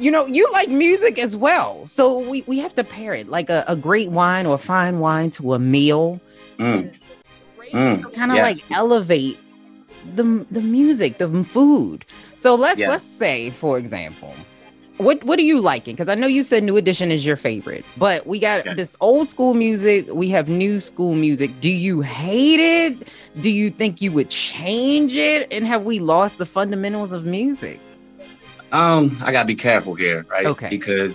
[0.00, 1.86] you know, you like music as well.
[1.86, 5.30] So we, we have to pair it like a, a great wine or fine wine
[5.30, 6.20] to a meal.
[6.58, 6.92] Mm,
[7.72, 8.56] mm, Kind of yes.
[8.56, 9.38] like elevate
[10.14, 12.04] the the music, the food.
[12.34, 12.88] So let's Yeah.
[12.88, 14.34] let's say, for example,
[14.96, 15.94] what what are you liking?
[15.94, 18.74] Because I know you said New Edition is your favorite, but we got Okay.
[18.74, 20.08] this old school music.
[20.12, 21.50] We have new school music.
[21.60, 23.08] Do you hate it?
[23.40, 25.46] Do you think you would change it?
[25.52, 27.80] And have we lost the fundamentals of music?
[28.72, 30.46] Um, I gotta be careful here, right?
[30.46, 30.68] Okay.
[30.68, 31.14] Because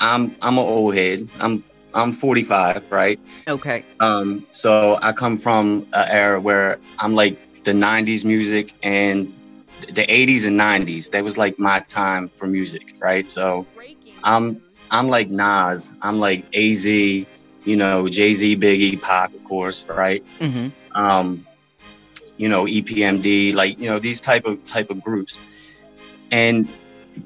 [0.00, 1.28] I'm I'm an old head.
[1.40, 1.62] I'm
[1.94, 3.20] I'm 45, right?
[3.46, 3.84] Okay.
[4.00, 9.32] Um, so I come from an era where I'm like the 90s music and
[9.88, 11.10] the 80s and 90s.
[11.10, 13.30] That was like my time for music, right?
[13.30, 13.66] So
[14.24, 17.26] I'm I'm like Nas, I'm like AZ, you
[17.76, 20.24] know, Jay Z, Biggie, Pac, of course, right?
[20.40, 21.46] hmm um,
[22.36, 25.40] you know, EPMD, like you know these type of type of groups,
[26.32, 26.68] and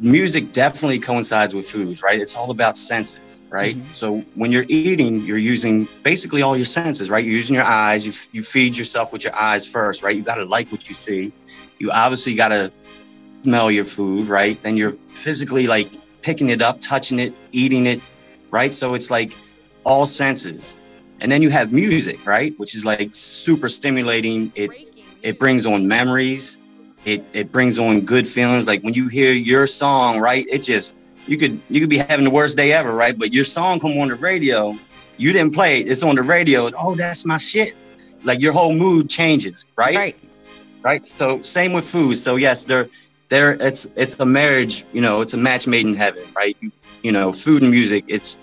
[0.00, 2.20] music definitely coincides with foods, right?
[2.20, 3.76] It's all about senses, right?
[3.76, 3.94] Mhm.
[3.94, 7.24] So when you're eating, you're using basically all your senses, right?
[7.24, 8.04] You're using your eyes.
[8.04, 10.14] You f- you feed yourself with your eyes first, right?
[10.16, 11.32] You got to like what you see.
[11.78, 12.72] You obviously got to
[13.44, 14.60] smell your food, right?
[14.62, 15.88] Then you're physically like
[16.22, 18.00] picking it up, touching it, eating it,
[18.50, 18.72] right?
[18.74, 19.32] So it's like
[19.84, 20.78] all senses.
[21.20, 22.52] And then you have music, right?
[22.58, 24.52] Which is like super stimulating.
[24.56, 24.70] It
[25.22, 26.58] it brings on memories.
[27.06, 28.66] It it brings on good feelings.
[28.66, 30.44] Like when you hear your song, right?
[30.50, 33.16] It just you could you could be having the worst day ever, right?
[33.18, 34.76] But your song come on the radio,
[35.16, 35.88] you didn't play it.
[35.88, 36.68] It's on the radio.
[36.76, 37.74] Oh, that's my shit.
[38.24, 39.94] Like your whole mood changes, right?
[39.94, 40.16] Right.
[40.82, 41.06] right?
[41.06, 42.16] So same with food.
[42.16, 42.88] So yes, they're
[43.28, 46.56] they're it's it's a marriage, you know, it's a match made in heaven, right?
[46.60, 48.40] You, you know, food and music, it's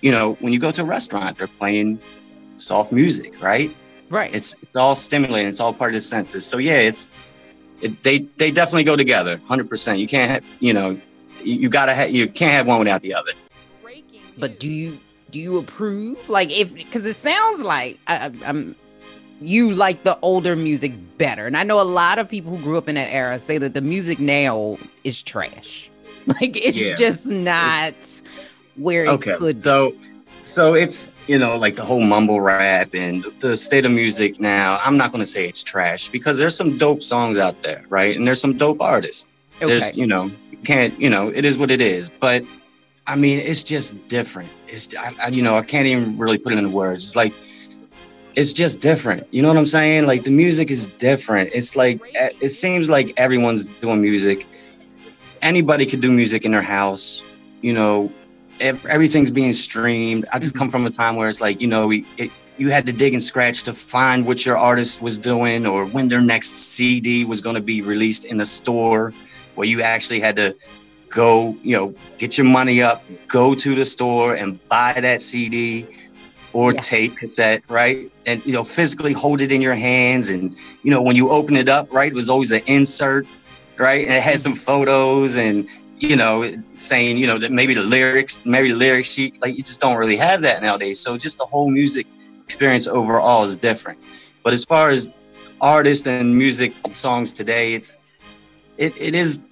[0.00, 1.98] you know, when you go to a restaurant, they're playing
[2.66, 3.74] soft music, right?
[4.08, 4.32] Right.
[4.34, 6.46] It's it's all stimulating, it's all part of the senses.
[6.46, 7.10] So yeah, it's
[7.86, 9.98] it, they they definitely go together, hundred percent.
[9.98, 11.00] You can't have you know,
[11.42, 13.32] you, gotta have you can't have one without the other.
[14.38, 14.98] But do you
[15.30, 16.28] do you approve?
[16.28, 18.74] Like if because it sounds like I- I'm
[19.40, 22.78] you like the older music better, and I know a lot of people who grew
[22.78, 25.90] up in that era say that the music now is trash.
[26.26, 26.94] Like it's Yeah.
[26.96, 27.94] just not
[28.74, 29.36] where it Okay.
[29.36, 29.62] could.
[29.62, 29.68] be.
[29.68, 29.94] So
[30.44, 34.78] so it's you know like the whole mumble rap and the state of music now.
[34.84, 38.16] I'm not gonna say it's trash because there's some dope songs out there, right?
[38.16, 39.32] And there's some dope artists.
[39.56, 39.66] Okay.
[39.66, 40.30] There's you know
[40.64, 42.44] can't you know it is what it is, but
[43.06, 44.48] I mean it's just different.
[44.68, 47.04] It's I, I, you know I can't even really put it in words.
[47.04, 47.32] It's like
[48.36, 49.26] it's just different.
[49.30, 50.06] You know what I'm saying?
[50.06, 51.50] Like the music is different.
[51.52, 54.46] It's like eh, it seems like everyone's doing music.
[55.42, 57.22] Anybody could do music in their house.
[57.62, 58.12] You know,
[58.60, 60.26] everything's being streamed.
[60.32, 60.60] I just mm-hmm.
[60.60, 63.12] come from a time where it's like, you know, we, it, you had to dig
[63.12, 67.40] and scratch to find what your artist was doing or when their next CD was
[67.40, 69.12] going to be released in the store,
[69.54, 70.56] where you actually had to
[71.08, 75.86] go, you know, get your money up, go to the store and buy that CD
[76.52, 76.80] or Yeah.
[76.80, 78.10] tape that, right?
[78.24, 80.30] And, you know, physically hold it in your hands.
[80.30, 83.26] And, you know, when you open it up, right, it was always an insert
[83.78, 84.06] right?
[84.06, 84.40] And it had mm-hmm.
[84.40, 86.42] some photos and you know
[86.88, 89.96] saying you know that maybe the lyrics, maybe the lyric sheet, like you just don't
[89.96, 91.00] really have that nowadays.
[91.00, 92.06] So just the whole music
[92.44, 93.98] experience overall is different.
[94.42, 95.10] But as far as
[95.60, 97.98] artists and music songs today, it's
[98.78, 99.44] it, it is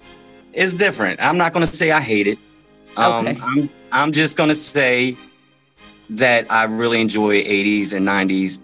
[0.53, 1.19] it's different.
[1.21, 2.39] I'm not gonna say I hate it.
[2.97, 3.39] Um, Okay.
[3.41, 5.17] I'm I'm just gonna say
[6.11, 8.61] that I really enjoy 80s and 90s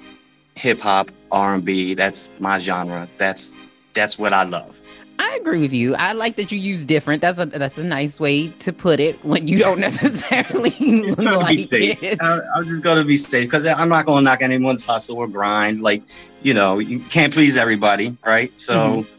[0.55, 1.95] hip hop, R&B.
[1.95, 3.07] That's my genre.
[3.17, 3.53] That's
[3.93, 4.80] that's what I love.
[5.24, 5.93] I agree with you.
[5.95, 7.22] I like that you use different.
[7.22, 10.72] That's a that's a nice way to put it when you don't necessarily
[11.15, 12.03] like be safe.
[12.03, 12.22] it.
[12.22, 15.82] I, I'm just gonna be safe because I'm not gonna knock anyone's hustle or grind.
[15.82, 16.01] Like,
[16.41, 18.51] you know, you can't please everybody, right?
[18.63, 19.09] So, Mm-hmm.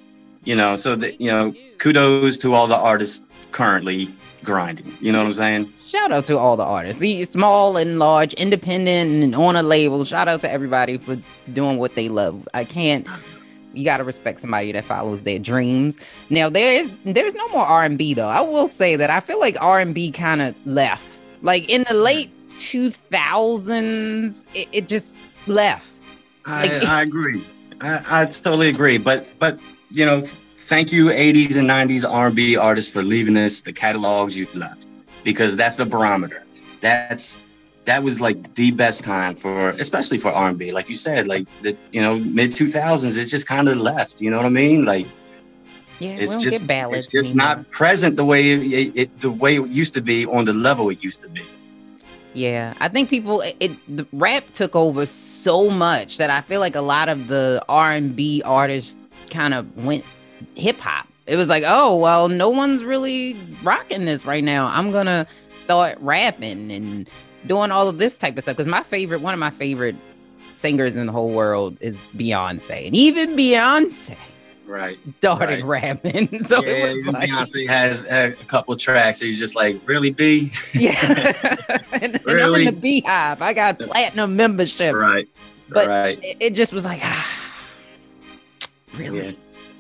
[0.45, 4.93] you know, so that you know, kudos to all the artists currently grinding.
[5.01, 5.73] You know what I'm saying?
[5.87, 10.05] Shout out to all the artists, the small and large, independent and on a label.
[10.07, 11.19] Shout out to everybody for
[11.53, 12.49] doing what they love.
[12.55, 13.07] I can't.
[13.75, 15.99] You gotta respect somebody that follows their dreams.
[16.31, 18.29] Now there's there's no more R and B though.
[18.29, 21.19] I will say that I feel like R and B kind of left.
[21.43, 25.91] Like in the late two thousands, it, it just left.
[26.45, 27.45] I, Like- I agree.
[27.81, 28.99] I, I totally agree.
[28.99, 29.59] But but
[29.91, 30.23] you know,
[30.69, 34.87] thank you 80s and 90s R&B artists for leaving us the catalogs you left
[35.23, 36.45] because that's the barometer.
[36.81, 37.41] That's
[37.85, 40.71] that was like the best time for especially for R&B.
[40.73, 44.21] Like you said, like the you know mid 2000s, it's just kind of left.
[44.21, 44.85] You know what I mean?
[44.85, 45.07] Like
[45.99, 47.35] Yeah, It's we don't just- get ballads it's anymore.
[47.37, 50.91] not present the way it, it the way it used to be on the level
[50.91, 51.43] it used to be.
[52.35, 56.61] Yeah, I think people it, it the rap took over so much that I feel
[56.61, 58.97] like a lot of the R and B artists
[59.31, 60.05] kind of went
[60.55, 61.07] hip hop.
[61.27, 64.67] It was like, oh well, no one's really rocking this right now.
[64.69, 65.27] I'm gonna
[65.57, 67.09] start rapping and
[67.47, 68.57] doing all of this type of stuff.
[68.57, 69.97] Because my favorite, one of my favorite
[70.53, 74.17] singers in the whole world is Beyonce, and even Beyonce
[74.67, 75.01] Right.
[75.19, 75.93] started right.
[76.05, 76.45] rapping.
[76.45, 80.11] so yeah, it was like, Beyonce has a couple tracks that you're just like, really,
[80.11, 80.51] B?
[80.75, 81.33] yeah.
[81.93, 82.71] and, and I'm in Really?
[82.71, 83.41] the BeyHive.
[83.41, 84.95] I got platinum membership.
[84.95, 85.29] right.
[85.69, 86.19] But- right.
[86.23, 87.59] it, it just was like, ah,
[88.97, 89.27] really?
[89.27, 89.33] Yeah.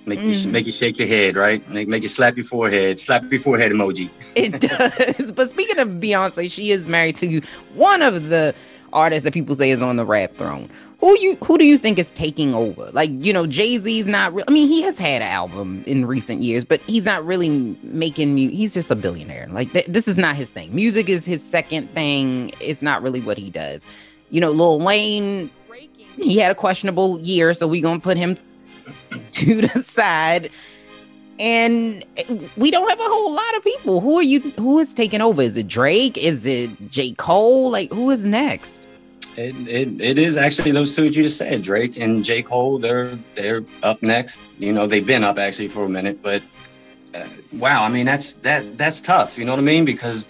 [0.04, 0.50] Make you Mm.
[0.50, 1.66] make you shake your head, right?
[1.70, 2.98] Make, make you slap your forehead.
[2.98, 4.10] Slap your forehead emoji.
[4.34, 5.30] It does.
[5.32, 7.40] But speaking of Beyonce, she is married to
[7.74, 8.54] one of the
[8.92, 10.68] artists that people say is on the rap throne.
[11.00, 12.90] Who you who do you think is taking over?
[12.92, 14.44] Like, you know, Jay-Z's not real.
[14.48, 18.34] I mean, he has had an album in recent years, but he's not really making
[18.34, 18.56] music.
[18.56, 19.46] He's just a billionaire.
[19.50, 20.74] Like th- this is not his thing.
[20.74, 22.52] Music is his second thing.
[22.60, 23.84] It's not really what he does.
[24.30, 25.50] You know, Lil Wayne,
[26.16, 28.36] he had a questionable year, so we gonna put him
[29.32, 30.50] to the side.
[31.38, 32.04] And
[32.56, 34.00] we don't have a whole lot of people.
[34.00, 34.40] Who are you?
[34.58, 35.42] Who is taking over?
[35.42, 36.16] Is it Drake?
[36.16, 37.12] Is it J.
[37.12, 37.70] Cole?
[37.70, 38.86] Like, who is next?
[39.36, 42.42] It, it, it is actually those two that you just said, Drake and J.
[42.42, 42.78] Cole.
[42.78, 44.42] They're they're up next.
[44.58, 46.42] You know, they've been up actually for a minute, but
[47.14, 49.38] uh, wow, I mean that's that that's tough.
[49.38, 49.86] You know what I mean?
[49.86, 50.28] Because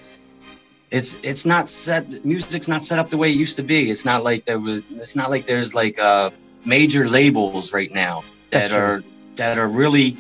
[0.93, 2.25] it's it's not set.
[2.25, 3.91] Music's not set up the way it used to be.
[3.91, 4.83] It's not like there was.
[4.93, 6.31] It's not like there's like uh
[6.65, 8.23] major labels right now
[8.53, 8.79] that That's true.
[8.81, 9.03] are
[9.37, 10.17] that are really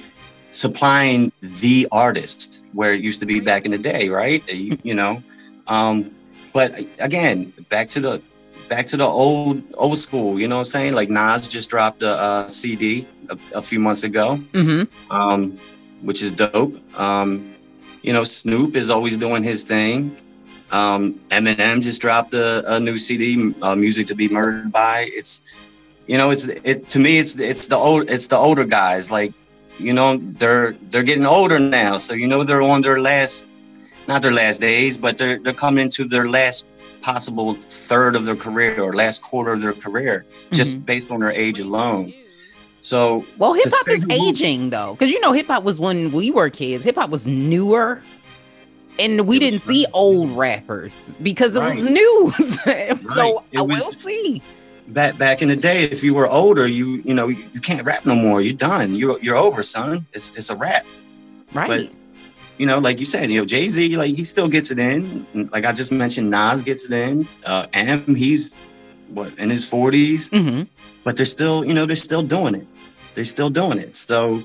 [0.62, 4.42] supplying the artist where it used to be back in the day, right?
[4.52, 5.22] You, you know,
[5.66, 6.10] um,
[6.52, 8.22] but again, back to the
[8.68, 10.40] back to the old old school.
[10.40, 10.92] You know what I'm saying?
[10.94, 15.12] Like Nas just dropped a, uh CD a, a few months ago, Mm-hmm.
[15.12, 15.58] um,
[16.00, 16.74] which is dope.
[16.98, 17.54] Um,
[18.02, 20.16] you know, Snoop is always doing his thing.
[20.72, 25.42] Um, Eminem just dropped a, a new CD, uh, "Music to Be Murdered By." It's,
[26.12, 27.18] you know, it's it to me.
[27.18, 29.10] It's it's the old it's the older guys.
[29.10, 29.32] Like,
[29.78, 33.46] you know, they're they're getting older now, so you know they're on their last,
[34.06, 36.66] not their last days, but they're they're coming into their last
[37.00, 40.84] possible third of their career or last quarter of their career, just mm-hmm.
[40.84, 42.12] based on their age alone.
[42.90, 46.30] So Well, hip hop is aging though, because you know, hip hop was when we
[46.30, 46.84] were kids.
[46.84, 48.02] Hip hop was newer,
[48.98, 51.90] and we didn't see old rappers because it was Right.
[51.90, 52.62] news.
[52.64, 52.70] so
[53.50, 54.42] It I was- will see.
[54.92, 57.84] Back back in the day, if you were older, you you know you, you can't
[57.84, 58.40] rap no more.
[58.40, 58.94] You're done.
[58.94, 60.06] You're you're over, son.
[60.12, 60.86] It's it's a rap.
[61.52, 61.92] Right.
[62.58, 65.26] You know, like you said, you know Jay Z, like he still gets it in.
[65.52, 67.26] Like I just mentioned, Nas gets it in.
[67.44, 68.54] Uh, M, he's
[69.08, 70.62] what in his forties, mm-hmm.
[71.04, 72.66] but they're still you know they're still doing it.
[73.14, 73.96] They're still doing it.
[73.96, 74.42] So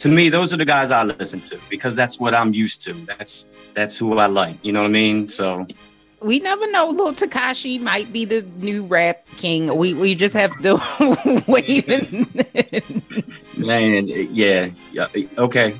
[0.00, 2.94] to me, those are the guys I listen to because that's what I'm used to.
[3.06, 4.56] That's that's who I like.
[4.62, 5.28] You know what I mean?
[5.28, 5.66] So
[6.20, 6.88] We never know.
[6.88, 9.76] Little Tekashi might be the new rap king.
[9.76, 11.88] We we just have to wait.
[11.88, 13.04] And
[13.56, 15.06] man, yeah, yeah,
[15.38, 15.76] okay.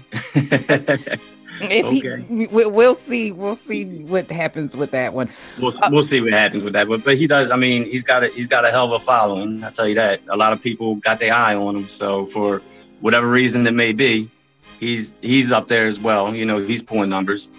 [1.59, 1.91] Okay.
[1.91, 3.33] he, we, we'll see.
[3.33, 5.29] We'll see what happens with that one.
[5.59, 6.89] we'll, uh, we'll see what happens with that.
[6.89, 7.51] But but he does.
[7.51, 9.65] I mean, he's got a he's got a hell of a following.
[9.65, 10.21] I tell you that.
[10.29, 11.91] A lot of people got their eye on him.
[11.91, 12.63] So for
[13.01, 14.31] whatever reason it may be,
[14.79, 16.35] he's he's up there as well.
[16.35, 17.51] You know, he's pulling numbers.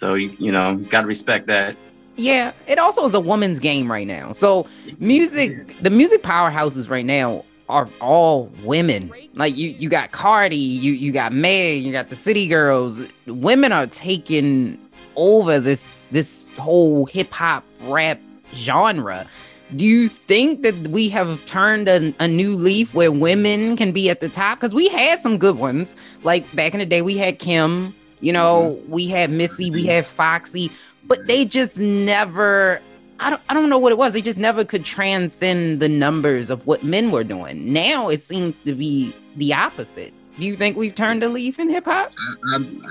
[0.00, 1.76] So you, you know, got to respect that.
[2.16, 4.32] Yeah, it also is a woman's game right now.
[4.32, 4.66] So
[4.98, 9.12] music, the music powerhouses right now are all women.
[9.34, 13.02] Like you, you got Cardi, you you got Meg, you got the City Girls.
[13.26, 14.78] Women are taking
[15.16, 18.20] over this this whole hip hop rap
[18.54, 19.26] genre.
[19.74, 24.08] Do you think that we have turned a, a new leaf where women can be
[24.08, 24.60] at the top?
[24.60, 25.96] Because we had some good ones.
[26.22, 27.94] Like back in the day, we had Kim.
[28.20, 28.90] You know, mm-hmm.
[28.90, 30.70] we had Missy, we had Foxy,
[31.06, 32.80] but they just never
[33.18, 34.12] I don't I don't know what it was.
[34.12, 37.72] They just never could transcend the numbers of what men were doing.
[37.72, 40.12] Now it seems to be the opposite.
[40.38, 42.12] Do you think we've turned a leaf in hip hop?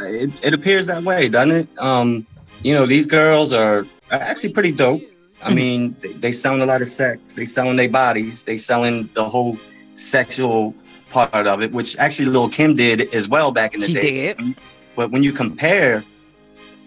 [0.02, 1.68] It, it appears that way, doesn't it?
[1.78, 2.26] Um,
[2.64, 5.02] you know, these girls are actually pretty dope.
[5.44, 5.56] I Mhm.
[5.56, 7.34] mean, they, they selling a lot of sex.
[7.36, 8.44] They selling their bodies.
[8.44, 9.60] They selling the whole
[10.00, 10.74] sexual
[11.12, 14.34] part of it, which actually Lil Kim did as well back in the She day.
[14.34, 14.56] did.
[14.96, 16.04] But when you compare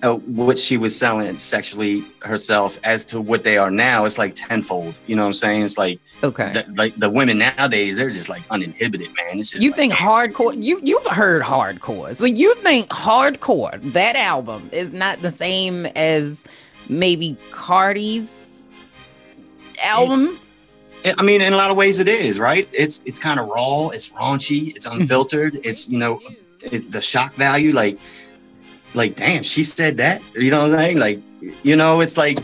[0.02, 4.34] uh, what she was selling sexually herself as to what they are now, it's like
[4.34, 4.94] tenfold.
[5.06, 5.62] You know what I'm saying?
[5.62, 6.52] It's like Okay.
[6.52, 9.38] the, like the women nowadays, they're just like uninhibited, man.
[9.38, 12.14] It's just you like, think hardcore you you've heard hardcore.
[12.14, 16.44] So you think hardcore, that album is not the same as
[16.88, 18.64] maybe Cardi's
[19.84, 20.38] album?
[21.04, 22.68] I mean, in a lot of ways, it is right.
[22.72, 23.88] It's it's kind of raw.
[23.88, 24.74] It's raunchy.
[24.74, 25.00] It's Mm-hmm.
[25.02, 25.58] unfiltered.
[25.64, 26.20] It's you know,
[26.60, 27.72] it, the shock value.
[27.72, 27.98] Like,
[28.94, 30.22] like damn, she said that.
[30.34, 30.98] You know what I'm saying?
[30.98, 31.20] Like,
[31.62, 32.38] you know, it's like,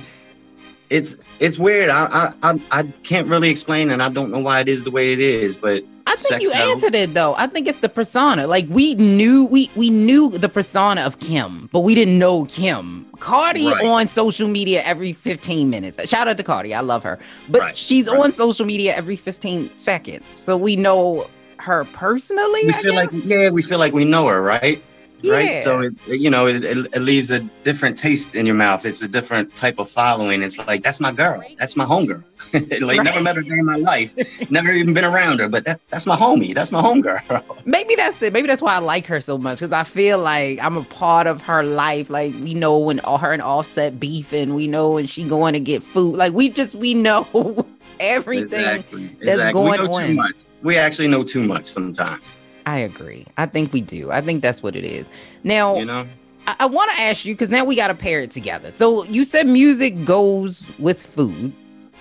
[0.90, 1.90] it's it's weird.
[1.90, 5.12] I I I, can't really explain, and I don't know why it is the way
[5.12, 5.56] it is.
[5.56, 7.34] But I think you how- answered it though.
[7.36, 8.46] I think it's the persona.
[8.46, 13.06] Like we knew we we knew the persona of Kim, but we didn't know Kim.
[13.20, 13.84] Cardi Right.
[13.86, 16.06] on social media every 15 minutes.
[16.08, 16.74] Shout out to Cardi.
[16.74, 17.18] I love her.
[17.48, 18.18] But Right, she's right.
[18.18, 20.28] on social media every 15 seconds.
[20.28, 21.26] So we know
[21.58, 23.12] her personally, we I feel guess.
[23.14, 24.82] like yeah, we feel like we know her, right?
[25.24, 25.32] Yeah.
[25.32, 25.62] Right.
[25.62, 28.84] So it, you know, it, it, leaves a different taste in your mouth.
[28.84, 30.42] It's a different type of following.
[30.42, 31.42] It's like that's my girl.
[31.58, 32.22] That's my homegirl.
[32.82, 34.14] like never met her in my life.
[34.50, 36.54] never even been around her, but that, that's my homie.
[36.54, 37.42] That's my homegirl.
[37.64, 38.34] Maybe that's it.
[38.34, 41.26] Maybe that's why I like her so much because I feel like I'm a part
[41.26, 42.10] of her life.
[42.10, 45.60] Like we know when all her and Offset beefing, we know when she going to
[45.60, 46.16] get food.
[46.16, 47.66] Like we just we know
[47.98, 48.60] everything.
[48.60, 49.06] Exactly.
[49.06, 49.52] that's exactly.
[49.54, 50.06] going we know on.
[50.06, 50.34] Too much.
[50.62, 52.36] We actually know too much sometimes.
[52.66, 53.26] I agree.
[53.36, 54.10] I think we do.
[54.10, 55.06] I think that's what it is.
[55.42, 56.06] Now, You know.
[56.46, 58.70] I, I want to ask you because now we got to pair it together.
[58.70, 61.52] So you said music goes with food,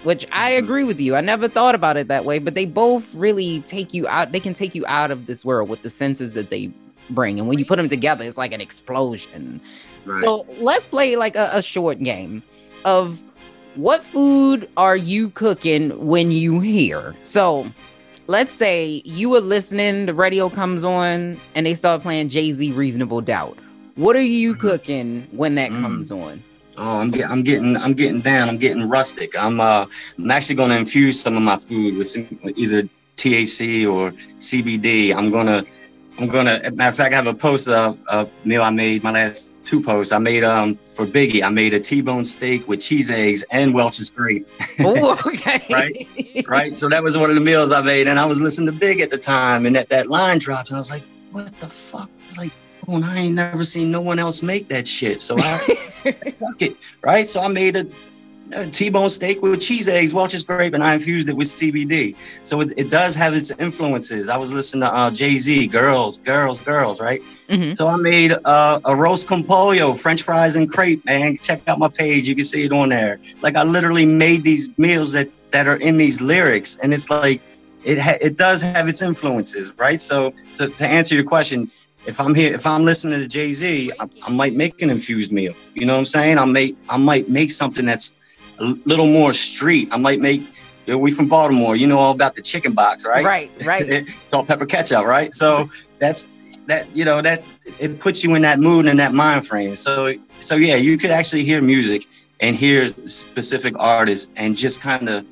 [0.04, 0.64] which I Mm-hmm.
[0.64, 1.16] agree with you.
[1.16, 4.32] I never thought about it that way, but they both really take you out.
[4.32, 6.72] They can take you out of this world with the senses that they
[7.10, 9.60] bring, and when you put them together, it's like an explosion.
[10.06, 10.24] Right.
[10.24, 12.42] So let's play like a, a short game
[12.86, 13.22] of
[13.76, 17.16] what food are you cooking when you hear?
[17.24, 17.68] So
[18.28, 22.72] let's say you were listening, the radio comes on, and they start playing Jay Z
[22.74, 23.58] Reasonable Doubt.
[23.96, 25.82] What are you cooking when that Mm.
[25.82, 26.42] comes on?
[26.78, 28.50] Oh, I'm getting, I'm getting, I'm getting down.
[28.50, 29.38] I'm getting rustic.
[29.40, 29.86] I'm, uh,
[30.18, 34.12] I'm actually going to infuse some of my food with some, either THC or
[34.42, 35.14] CBD.
[35.16, 35.64] I'm gonna,
[36.18, 36.60] I'm gonna.
[36.72, 39.04] Matter of fact, I have a post of a meal I made.
[39.04, 41.42] My last two posts I made um for Biggie.
[41.42, 44.48] I made a T-bone steak with cheese eggs and Welch's grape.
[44.82, 45.66] Oh, okay.
[45.68, 46.08] Right,
[46.48, 46.74] right.
[46.74, 49.00] So that was one of the meals I made, and I was listening to Big
[49.00, 52.08] at the time, and that that line dropped, and I was like, "What the fuck?"
[52.24, 52.52] I was like,
[52.88, 55.58] "Oh, and I ain't never seen no one else make that shit." So I
[56.40, 57.28] fuck it, right?
[57.28, 57.88] So I made a, a
[58.74, 62.16] T-bone steak with cheese eggs, Welch's grape, and I infused it with CBD.
[62.44, 64.30] So it, it does have its influences.
[64.30, 67.22] I was listening to uh, Jay Z, girls, girls, girls, right?
[67.50, 67.78] Mhm.
[67.78, 71.04] So I made uh, arroz con pollo, French fries and crepe.
[71.06, 73.20] Man, check out my page; you can see it on there.
[73.42, 77.42] Like I literally made these meals that that are in these lyrics, and it's like
[77.84, 80.00] it ha- it does have its influences, right?
[80.00, 81.70] So, so to answer your question,
[82.06, 85.32] if I'm here, if I'm listening to Jay Z, I, I might make an infused
[85.32, 85.54] meal.
[85.74, 86.38] You know what I'm saying?
[86.38, 88.16] I make I might make something that's
[88.64, 89.90] a little more street.
[89.92, 90.44] I might make.
[90.88, 91.76] We from Baltimore.
[91.76, 93.24] You know all about the chicken box, right?
[93.24, 94.06] Right, right.
[94.30, 95.34] salt, pepper, ketchup, right?
[95.34, 96.28] So that's
[96.68, 96.94] that.
[96.96, 97.42] You know that
[97.80, 99.76] it puts you in that mood and that mind frame.
[99.76, 102.06] So so yeah, you could actually hear music
[102.42, 105.26] and hear specific artists and just kind of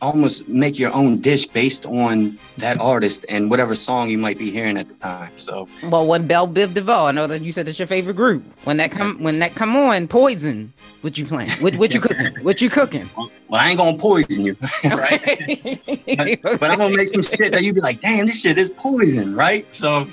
[0.00, 4.50] almost make your own dish based on that artist and whatever song you might be
[4.50, 5.32] hearing at the time.
[5.36, 8.44] So Well, when Bell Biv DeVoe, I know that you said that's your favorite group.
[8.64, 10.72] When that come, when that come on, Poison.
[11.00, 11.50] What you playing?
[11.62, 12.34] What, what you cooking?
[12.42, 13.08] What you cooking?
[13.16, 15.80] well, I ain't gonna poison you, right?
[16.42, 18.70] But, but I'm gonna make some shit that you be like, damn, this shit is
[18.70, 19.64] poison, right?
[19.76, 20.08] So,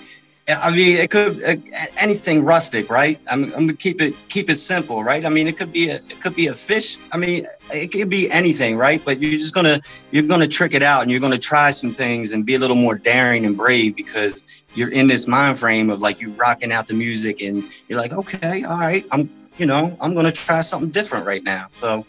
[0.48, 1.56] I mean, it could uh,
[1.98, 3.20] anything rustic, right?
[3.28, 5.26] I'm, I'm gonna keep it keep it simple, right?
[5.26, 6.98] I mean, it could be a it could be a fish.
[7.12, 9.04] I mean, it could be anything, right?
[9.04, 9.80] But you're just gonna
[10.12, 12.76] you're gonna trick it out, and you're gonna try some things and be a little
[12.76, 14.44] more daring and brave because
[14.76, 18.14] you're in this mind frame of like you rocking out the music, and you're like,
[18.14, 21.70] okay, all right, I'm you know I'm gonna try something different right now.
[21.72, 22.06] So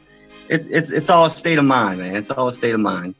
[0.51, 2.17] it's it's it's all a state of mind, man.
[2.17, 3.15] It's all a state of mind.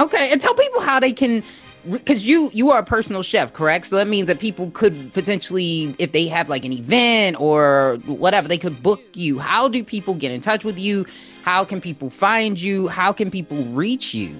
[0.00, 1.42] Okay, and tell people how they can
[1.90, 3.86] because you you are a personal chef, correct?
[3.86, 8.48] So that means that people could potentially, if they have like an event or whatever,
[8.48, 9.38] they could book you.
[9.38, 11.06] How do people get in touch with you?
[11.42, 12.88] How can people find you?
[12.88, 14.36] How can people reach you?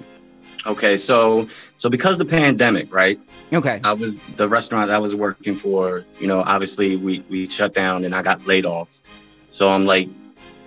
[0.65, 1.47] Okay, so
[1.79, 3.19] so because the pandemic, right?
[3.53, 3.79] Okay.
[3.83, 8.03] I was the restaurant I was working for, you know, obviously we we shut down
[8.03, 9.01] and I got laid off.
[9.57, 10.09] So I'm like,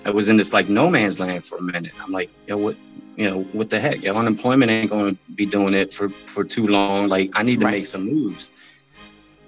[0.04, 1.92] I was in this like no man's land for a minute.
[2.02, 2.76] I'm like, yo, what
[3.16, 4.02] you know, what the heck?
[4.02, 7.08] Yo, unemployment ain't gonna be doing it for for too long.
[7.08, 7.72] Like I need to Right.
[7.78, 8.52] make some moves.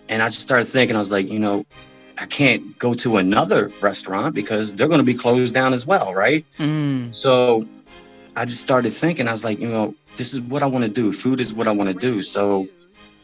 [0.08, 1.64] And I just started thinking, I was like, you know,
[2.18, 6.44] I can't go to another restaurant because they're gonna be closed down as well, right?
[6.58, 7.66] Mm, So
[8.36, 10.90] I just started thinking, I was like, you know, this is what I want to
[10.90, 11.12] do.
[11.12, 12.22] Food is what I want to do.
[12.22, 12.68] So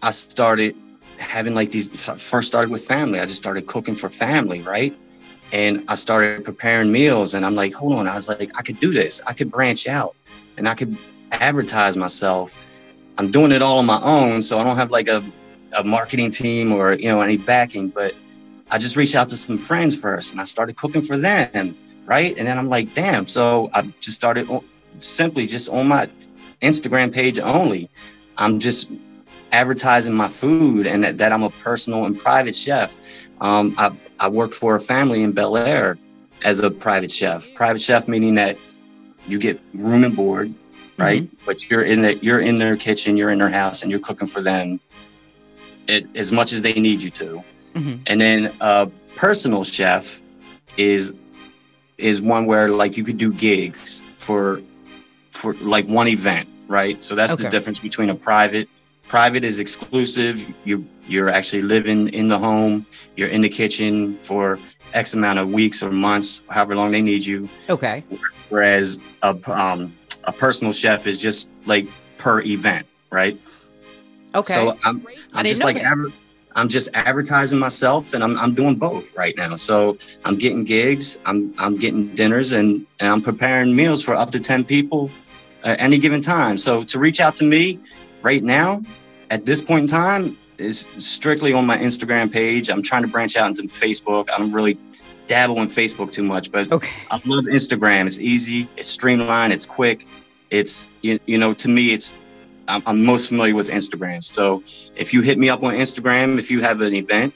[0.03, 0.75] I started
[1.19, 3.21] having like these first started with family.
[3.21, 4.95] I just started cooking for family, right?
[5.53, 8.81] And I started preparing meals and I'm like, hold on, I was like, I could
[8.81, 9.21] do this.
[9.27, 10.15] I could branch out
[10.59, 10.97] and I could
[11.33, 12.57] advertise myself.
[13.17, 15.25] I'm doing it all on my own, so I don't have like a,
[15.73, 18.15] a marketing team or you know any backing, but
[18.71, 22.37] I just reached out to some friends first and I started cooking for them, right?
[22.37, 23.27] And then I'm like, damn.
[23.29, 24.47] So I just started
[25.17, 26.09] simply just on my
[26.61, 27.89] Instagram page only.
[28.37, 28.93] I'm just
[29.53, 32.99] advertising my food and that, that I'm a personal and private chef.
[33.41, 35.97] Um, I, I work for a family in Bel Air
[36.43, 37.53] as a private chef.
[37.55, 38.59] Private chef meaning that
[39.29, 40.53] you get room and board,
[40.97, 41.29] right?
[41.47, 44.27] But you're in the you're in their kitchen, you're in their house, and you're cooking
[44.29, 44.81] for them
[45.87, 47.45] it, as much as they need you to.
[47.75, 48.01] Mhm.
[48.07, 50.21] And then a personal chef
[50.77, 51.15] is
[51.99, 54.63] is one where like you could do gigs for
[55.43, 57.03] for like one event, right?
[57.05, 57.45] So that's Okay.
[57.45, 58.69] the difference between a private.
[59.09, 60.47] Private is exclusive.
[60.65, 62.85] You you're actually living in the home.
[63.17, 64.59] You're in the kitchen for
[64.95, 67.49] X amount of weeks or months, however long they need you.
[67.69, 68.05] okay.
[68.49, 71.87] Whereas a um, a personal chef is just like
[72.19, 73.39] per event, right?
[74.35, 74.55] Okay.
[74.55, 76.13] So I'm, I'm just like adver-
[76.55, 79.57] I'm just advertising myself, and I'm I'm doing both right now.
[79.57, 84.31] So I'm getting gigs, I'm I'm getting dinners, and and I'm preparing meals for up
[84.33, 85.11] to ten people
[85.65, 86.57] at any given time.
[86.59, 87.79] So to reach out to me
[88.23, 88.83] right now,
[89.31, 92.69] at this point in time, is strictly on my Instagram page.
[92.69, 94.29] I'm trying to branch out into Facebook.
[94.31, 94.79] I don't really
[95.29, 96.93] dabble in Facebook too much, but okay.
[97.11, 98.07] I love Instagram.
[98.07, 100.07] It's easy, it's streamlined, it's quick.
[100.51, 102.17] It's you, you know to me it's
[102.67, 104.25] I'm, I'm most familiar with Instagram.
[104.25, 104.63] So
[104.97, 107.35] if you hit me up on Instagram, if you have an event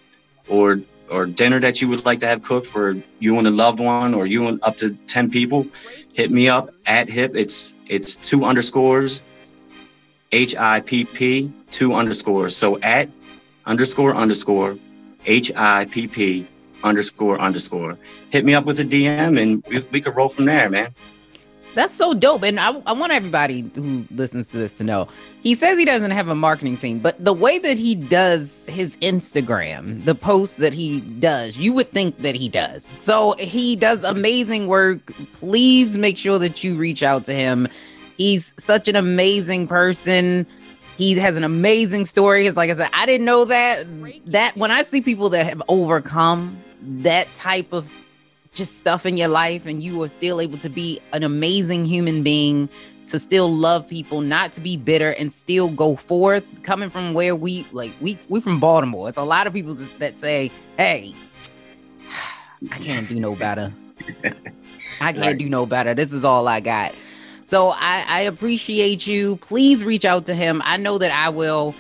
[0.49, 3.81] or or dinner that you would like to have cooked for you and a loved
[3.81, 5.67] one or you and up to 10 people,
[6.15, 7.33] hit me up at hip.
[7.37, 9.23] It's it's two underscores
[10.33, 12.57] H I P P two underscores.
[12.57, 13.09] So at
[13.67, 14.79] underscore underscore
[15.27, 16.47] H I P P
[16.83, 17.99] underscore underscore.
[18.31, 20.95] Hit me up with a DM and we, we could roll from there, man.
[21.75, 22.43] That's so dope.
[22.43, 25.09] And I, I want everybody who listens to this to know
[25.43, 28.97] he says he doesn't have a marketing team, but the way that he does his
[28.97, 32.85] Instagram, the posts that he does, you would think that he does.
[32.85, 35.13] So he does amazing work.
[35.35, 37.69] Please make sure that you reach out to him.
[38.19, 40.47] He's such an amazing person.
[40.97, 42.47] He has an amazing story.
[42.47, 43.87] It's like I said, I didn't know that.
[44.27, 47.91] That when I see people that have overcome that type of
[48.55, 52.23] just stuff in your life and you are still able to be an amazing human
[52.23, 52.69] being
[53.07, 57.35] to still love people not to be bitter and still go forth coming from where
[57.35, 61.15] we like we we from baltimore it's a lot of people that say hey
[62.71, 63.73] i can't do no better
[65.01, 66.95] i can't do no better this is all i got
[67.45, 71.75] so i i appreciate you please reach out to him i know that i will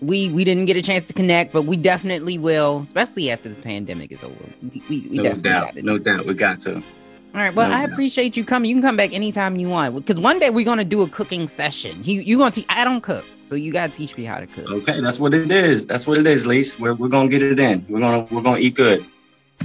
[0.00, 3.60] we we didn't get a chance to connect but we definitely will especially after this
[3.60, 5.74] pandemic is over we, we, we no definitely doubt.
[5.76, 6.26] No do doubt.
[6.26, 6.74] We got to.
[6.76, 6.82] all
[7.34, 7.54] right.
[7.54, 7.92] Well, No I doubt.
[7.92, 8.68] appreciate you coming.
[8.70, 9.94] You can come back anytime you want.
[9.94, 12.00] Because one day we're gonna do a cooking session.
[12.02, 12.66] You you gonna teach?
[12.68, 14.68] I don't cook, so you gotta teach me how to cook.
[14.68, 15.86] Okay, that's what it is.
[15.86, 16.78] That's what it is, Lise.
[16.80, 17.84] We're, we're gonna get it in.
[17.88, 19.04] We're gonna we're gonna eat good.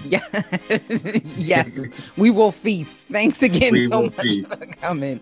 [0.03, 0.19] Yeah.
[1.37, 3.07] yes, we will feast.
[3.07, 4.47] Thanks again We so much feast.
[4.47, 5.19] for coming.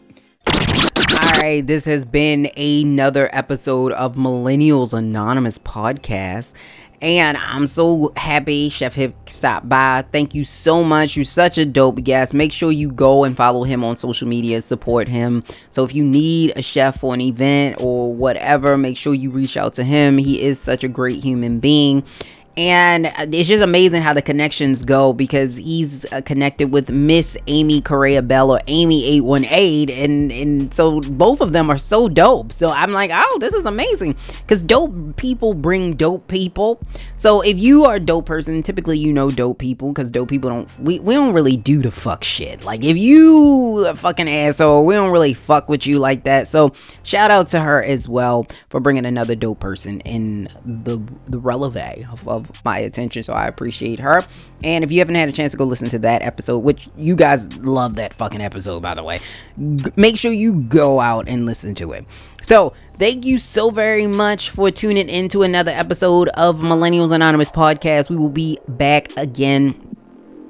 [0.48, 6.54] All right, this has been another episode of Millennials Anonymous podcast.
[7.02, 10.06] And I'm so happy Chef Hip stopped by.
[10.14, 11.18] Thank you so much.
[11.18, 12.34] You're such a dope guest.
[12.34, 15.44] Make sure you go and follow him on social media, support him.
[15.70, 19.58] So if you need a chef for an event or whatever, make sure you reach
[19.58, 20.18] out to him.
[20.18, 22.06] He is such a great human being
[22.56, 27.82] and it's just amazing how the connections go because he's uh, connected with Miss Amy
[27.82, 32.52] Correa Bell or Amy 818 and and so both of them are so dope.
[32.52, 34.16] So I'm like oh this is amazing.
[34.42, 36.80] Because dope people bring dope people.
[37.14, 40.50] So if you are a dope person typically you know dope people because dope people
[40.50, 42.64] don't we, we don't really do the fuck shit.
[42.64, 46.48] Like if you a fucking asshole we don't really fuck with you like that.
[46.48, 51.40] So shout out to her as well for bringing another dope person in the the
[51.40, 53.24] releve of, of my attention.
[53.24, 54.24] So I appreciate her.
[54.64, 57.16] And if you haven't had a chance to go listen to that episode, which you
[57.16, 59.20] guys love that fucking episode, by the way,
[59.58, 62.06] g- make sure you go out and listen to it.
[62.42, 68.10] So, thank you so very much for tuning into another episode of Millennials Anonymous podcast.
[68.10, 69.76] We will be back again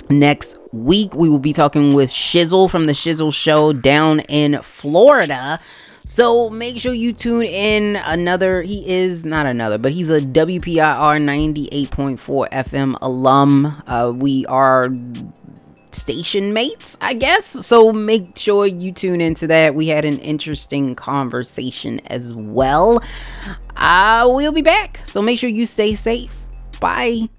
[0.09, 1.13] next week.
[1.15, 5.59] We will be talking with Shizzle from the Shizzle Show down in Florida.
[6.05, 7.95] So make sure you tune in.
[7.95, 13.81] Another, he is not another, but he's a WPIR 98.4 FM alum.
[13.87, 14.89] Uh, we are
[15.91, 17.45] station mates, I guess.
[17.45, 19.75] So make sure you tune into that.
[19.75, 23.01] We had an interesting conversation as well.
[23.75, 25.01] Uh, we'll be back.
[25.05, 26.37] So make sure you stay safe.
[26.79, 27.29] Bye.